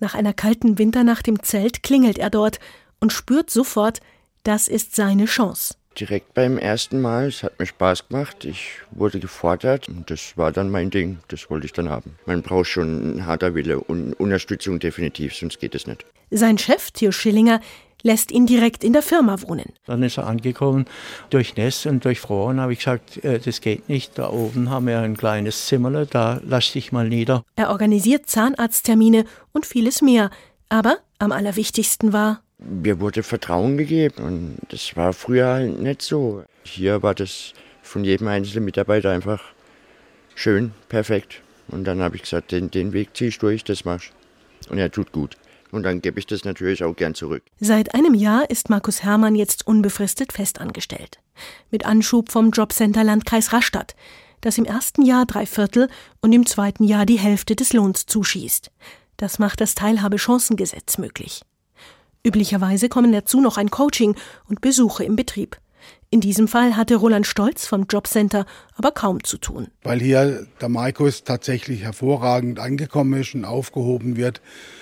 Nach 0.00 0.14
einer 0.14 0.34
kalten 0.34 0.78
Winternacht 0.78 1.26
im 1.28 1.42
Zelt 1.42 1.82
klingelt 1.82 2.18
er 2.18 2.30
dort 2.30 2.60
und 3.00 3.12
spürt 3.12 3.50
sofort, 3.50 4.00
das 4.42 4.68
ist 4.68 4.94
seine 4.94 5.24
Chance. 5.24 5.74
Direkt 5.98 6.34
beim 6.34 6.58
ersten 6.58 7.00
Mal, 7.00 7.28
es 7.28 7.44
hat 7.44 7.58
mir 7.58 7.66
Spaß 7.66 8.08
gemacht, 8.08 8.44
ich 8.44 8.80
wurde 8.90 9.20
gefordert 9.20 9.88
und 9.88 10.10
das 10.10 10.36
war 10.36 10.50
dann 10.50 10.68
mein 10.68 10.90
Ding, 10.90 11.18
das 11.28 11.48
wollte 11.48 11.66
ich 11.66 11.72
dann 11.72 11.88
haben. 11.88 12.18
Man 12.26 12.42
braucht 12.42 12.66
schon 12.66 13.18
ein 13.18 13.26
harter 13.26 13.54
Wille 13.54 13.78
und 13.78 14.12
Unterstützung 14.14 14.80
definitiv, 14.80 15.34
sonst 15.34 15.60
geht 15.60 15.74
es 15.74 15.86
nicht. 15.86 16.04
Sein 16.30 16.58
Chef, 16.58 16.90
Theo 16.90 17.12
Schillinger, 17.12 17.60
lässt 18.04 18.30
ihn 18.30 18.46
direkt 18.46 18.84
in 18.84 18.92
der 18.92 19.02
Firma 19.02 19.42
wohnen. 19.42 19.72
Dann 19.86 20.04
ist 20.04 20.18
er 20.18 20.26
angekommen, 20.28 20.84
durch 21.30 21.56
Ness 21.56 21.86
und 21.86 22.04
durch 22.04 22.20
Frohen 22.20 22.60
habe 22.60 22.72
ich 22.72 22.78
gesagt, 22.80 23.24
äh, 23.24 23.40
das 23.40 23.60
geht 23.60 23.88
nicht. 23.88 24.16
Da 24.18 24.30
oben 24.30 24.70
haben 24.70 24.86
wir 24.86 25.00
ein 25.00 25.16
kleines 25.16 25.66
Zimmerle, 25.66 26.06
da 26.06 26.40
lass 26.44 26.72
dich 26.72 26.92
mal 26.92 27.08
nieder. 27.08 27.42
Er 27.56 27.70
organisiert 27.70 28.26
Zahnarzttermine 28.26 29.24
und 29.52 29.66
vieles 29.66 30.02
mehr. 30.02 30.30
Aber 30.68 30.98
am 31.18 31.32
allerwichtigsten 31.32 32.12
war, 32.12 32.40
mir 32.58 33.00
wurde 33.00 33.22
Vertrauen 33.22 33.76
gegeben 33.76 34.24
und 34.24 34.58
das 34.68 34.96
war 34.96 35.12
früher 35.12 35.46
halt 35.46 35.80
nicht 35.80 36.02
so. 36.02 36.44
Hier 36.62 37.02
war 37.02 37.14
das 37.14 37.52
von 37.82 38.04
jedem 38.04 38.28
einzelnen 38.28 38.64
Mitarbeiter 38.64 39.10
einfach 39.10 39.42
schön, 40.34 40.72
perfekt. 40.88 41.42
Und 41.68 41.84
dann 41.84 42.00
habe 42.00 42.16
ich 42.16 42.22
gesagt, 42.22 42.52
den, 42.52 42.70
den 42.70 42.92
Weg 42.92 43.16
ziehe 43.16 43.28
ich 43.28 43.38
durch, 43.38 43.64
das 43.64 43.84
machst 43.84 44.12
Und 44.68 44.78
er 44.78 44.90
tut 44.90 45.12
gut. 45.12 45.36
Und 45.74 45.82
dann 45.82 46.00
gebe 46.00 46.20
ich 46.20 46.26
das 46.26 46.44
natürlich 46.44 46.84
auch 46.84 46.94
gern 46.94 47.16
zurück. 47.16 47.42
Seit 47.58 47.96
einem 47.96 48.14
Jahr 48.14 48.48
ist 48.48 48.70
Markus 48.70 49.02
Hermann 49.02 49.34
jetzt 49.34 49.66
unbefristet 49.66 50.32
festangestellt. 50.32 51.18
Mit 51.72 51.84
Anschub 51.84 52.30
vom 52.30 52.50
Jobcenter 52.50 53.02
Landkreis 53.02 53.52
Rastatt, 53.52 53.96
das 54.40 54.56
im 54.56 54.66
ersten 54.66 55.02
Jahr 55.02 55.26
drei 55.26 55.46
Viertel 55.46 55.88
und 56.20 56.32
im 56.32 56.46
zweiten 56.46 56.84
Jahr 56.84 57.06
die 57.06 57.18
Hälfte 57.18 57.56
des 57.56 57.72
Lohns 57.72 58.06
zuschießt. 58.06 58.70
Das 59.16 59.40
macht 59.40 59.60
das 59.60 59.74
Teilhabechancengesetz 59.74 60.98
möglich. 60.98 61.42
Üblicherweise 62.24 62.88
kommen 62.88 63.10
dazu 63.10 63.40
noch 63.40 63.58
ein 63.58 63.72
Coaching 63.72 64.14
und 64.48 64.60
Besuche 64.60 65.02
im 65.02 65.16
Betrieb. 65.16 65.56
In 66.14 66.20
diesem 66.20 66.46
Fall 66.46 66.76
hatte 66.76 66.94
Roland 66.94 67.26
Stolz 67.26 67.66
vom 67.66 67.86
Jobcenter 67.90 68.46
aber 68.76 68.92
kaum 68.92 69.24
zu 69.24 69.36
tun. 69.36 69.66
Weil 69.82 69.98
hier 69.98 70.46
der 70.60 70.68
Markus 70.68 71.24
tatsächlich 71.24 71.82
hervorragend 71.82 72.60
angekommen 72.60 73.20
ist 73.20 73.34
und 73.34 73.44
aufgehoben 73.44 74.16
wird. 74.16 74.40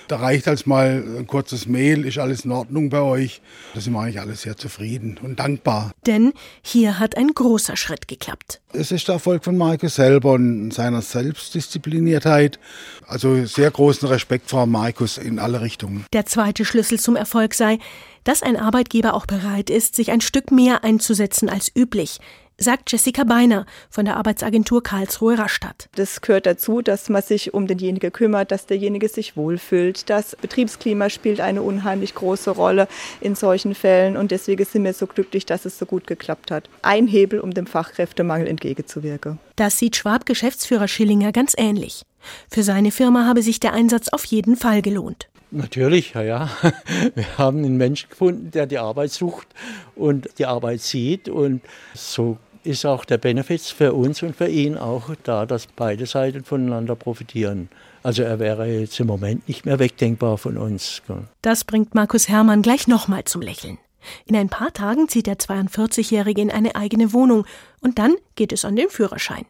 Da 0.08 0.16
reicht 0.16 0.46
als 0.46 0.66
mal 0.66 1.02
ein 1.18 1.26
kurzes 1.26 1.66
Mail, 1.66 2.04
ist 2.04 2.18
alles 2.18 2.44
in 2.44 2.52
Ordnung 2.52 2.90
bei 2.90 3.00
euch. 3.00 3.40
Da 3.72 3.80
sind 3.80 3.94
wir 3.94 4.00
eigentlich 4.00 4.20
alle 4.20 4.34
sehr 4.34 4.58
zufrieden 4.58 5.18
und 5.22 5.38
dankbar. 5.38 5.92
Denn 6.06 6.34
hier 6.60 6.98
hat 6.98 7.16
ein 7.16 7.28
großer 7.28 7.76
Schritt 7.76 8.08
geklappt. 8.08 8.60
Es 8.74 8.92
ist 8.92 9.08
der 9.08 9.14
Erfolg 9.14 9.42
von 9.42 9.56
Markus 9.56 9.94
selber 9.94 10.32
und 10.32 10.70
seiner 10.72 11.00
Selbstdiszipliniertheit. 11.00 12.58
Also 13.06 13.46
sehr 13.46 13.70
großen 13.70 14.06
Respekt 14.06 14.50
vor 14.50 14.66
Markus 14.66 15.16
in 15.16 15.38
alle 15.38 15.62
Richtungen. 15.62 16.04
Der 16.12 16.26
zweite 16.26 16.66
Schlüssel 16.66 17.00
zum 17.00 17.16
Erfolg 17.16 17.54
sei, 17.54 17.78
dass 18.24 18.42
ein 18.42 18.56
Arbeitgeber 18.56 19.14
auch 19.14 19.26
bereit 19.26 19.70
ist, 19.70 19.96
sich 19.96 20.10
ein 20.10 20.20
Stück 20.20 20.50
mehr 20.50 20.84
einzusetzen 20.84 21.48
als 21.48 21.70
üblich, 21.74 22.20
sagt 22.62 22.92
Jessica 22.92 23.24
Beiner 23.24 23.66
von 23.90 24.04
der 24.04 24.16
Arbeitsagentur 24.16 24.82
Karlsruhe 24.82 25.38
Rastatt. 25.38 25.88
Das 25.94 26.20
gehört 26.20 26.46
dazu, 26.46 26.82
dass 26.82 27.08
man 27.08 27.22
sich 27.22 27.54
um 27.54 27.66
denjenigen 27.66 28.12
kümmert, 28.12 28.50
dass 28.50 28.66
derjenige 28.66 29.08
sich 29.08 29.36
wohlfühlt. 29.36 30.08
Das 30.08 30.36
Betriebsklima 30.40 31.10
spielt 31.10 31.40
eine 31.40 31.62
unheimlich 31.62 32.14
große 32.14 32.50
Rolle 32.50 32.88
in 33.20 33.34
solchen 33.34 33.74
Fällen 33.74 34.16
und 34.16 34.30
deswegen 34.30 34.64
sind 34.64 34.84
wir 34.84 34.94
so 34.94 35.06
glücklich, 35.06 35.46
dass 35.46 35.64
es 35.64 35.78
so 35.78 35.86
gut 35.86 36.06
geklappt 36.06 36.50
hat. 36.50 36.68
Ein 36.82 37.06
Hebel, 37.06 37.40
um 37.40 37.52
dem 37.52 37.66
Fachkräftemangel 37.66 38.46
entgegenzuwirken. 38.46 39.38
Das 39.56 39.78
sieht 39.78 39.96
Schwab-Geschäftsführer 39.96 40.88
Schillinger 40.88 41.32
ganz 41.32 41.54
ähnlich. 41.56 42.02
Für 42.48 42.62
seine 42.62 42.92
Firma 42.92 43.26
habe 43.26 43.42
sich 43.42 43.58
der 43.58 43.72
Einsatz 43.72 44.08
auf 44.08 44.24
jeden 44.24 44.56
Fall 44.56 44.82
gelohnt. 44.82 45.28
Natürlich, 45.52 46.14
ja, 46.14 46.22
ja. 46.22 46.50
Wir 47.14 47.38
haben 47.38 47.58
einen 47.58 47.76
Menschen 47.76 48.08
gefunden, 48.08 48.50
der 48.50 48.66
die 48.66 48.78
Arbeit 48.78 49.10
sucht 49.10 49.46
und 49.94 50.28
die 50.38 50.46
Arbeit 50.46 50.80
sieht. 50.80 51.28
Und 51.28 51.60
so 51.94 52.38
ist 52.64 52.86
auch 52.86 53.04
der 53.04 53.18
Benefit 53.18 53.60
für 53.60 53.92
uns 53.92 54.22
und 54.22 54.34
für 54.34 54.48
ihn 54.48 54.76
auch 54.76 55.10
da, 55.22 55.46
dass 55.46 55.66
beide 55.66 56.06
Seiten 56.06 56.44
voneinander 56.44 56.96
profitieren. 56.96 57.68
Also 58.02 58.22
er 58.22 58.38
wäre 58.38 58.66
jetzt 58.66 58.98
im 58.98 59.06
Moment 59.06 59.46
nicht 59.46 59.66
mehr 59.66 59.78
wegdenkbar 59.78 60.38
von 60.38 60.56
uns. 60.56 61.02
Das 61.42 61.64
bringt 61.64 61.94
Markus 61.94 62.28
Hermann 62.28 62.62
gleich 62.62 62.88
nochmal 62.88 63.24
zum 63.24 63.42
Lächeln. 63.42 63.78
In 64.26 64.34
ein 64.34 64.48
paar 64.48 64.72
Tagen 64.72 65.08
zieht 65.08 65.26
der 65.26 65.38
42-Jährige 65.38 66.40
in 66.40 66.50
eine 66.50 66.74
eigene 66.74 67.12
Wohnung 67.12 67.46
und 67.80 67.98
dann 67.98 68.14
geht 68.34 68.52
es 68.52 68.64
an 68.64 68.74
den 68.74 68.88
Führerschein. 68.88 69.44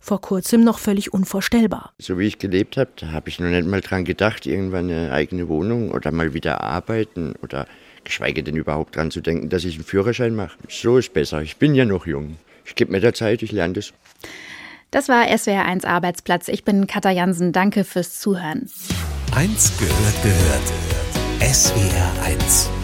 Vor 0.00 0.20
kurzem 0.20 0.64
noch 0.64 0.78
völlig 0.78 1.12
unvorstellbar. 1.12 1.92
So 1.98 2.18
wie 2.18 2.26
ich 2.26 2.38
gelebt 2.38 2.76
habe, 2.76 2.90
da 2.96 3.12
habe 3.12 3.28
ich 3.28 3.38
noch 3.40 3.48
nicht 3.48 3.66
mal 3.66 3.80
dran 3.80 4.04
gedacht, 4.04 4.46
irgendwann 4.46 4.90
eine 4.90 5.12
eigene 5.12 5.48
Wohnung 5.48 5.90
oder 5.90 6.10
mal 6.12 6.34
wieder 6.34 6.62
arbeiten 6.62 7.34
oder 7.42 7.66
geschweige 8.04 8.42
denn 8.42 8.56
überhaupt 8.56 8.96
dran 8.96 9.10
zu 9.10 9.20
denken, 9.20 9.48
dass 9.48 9.64
ich 9.64 9.74
einen 9.74 9.84
Führerschein 9.84 10.34
mache. 10.34 10.56
So 10.68 10.98
ist 10.98 11.12
besser. 11.12 11.42
Ich 11.42 11.56
bin 11.56 11.74
ja 11.74 11.84
noch 11.84 12.06
jung. 12.06 12.36
Ich 12.64 12.74
gebe 12.74 12.92
mir 12.92 13.00
der 13.00 13.14
Zeit, 13.14 13.42
ich 13.42 13.52
lerne 13.52 13.74
das. 13.74 13.92
Das 14.90 15.08
war 15.08 15.24
SWR1 15.24 15.86
Arbeitsplatz. 15.86 16.48
Ich 16.48 16.64
bin 16.64 16.86
Katja 16.86 17.12
Jansen. 17.12 17.52
Danke 17.52 17.84
fürs 17.84 18.18
Zuhören. 18.18 18.68
Eins 19.34 19.72
gehört 19.78 20.22
gehört. 20.22 20.72
SWR1 21.40 22.79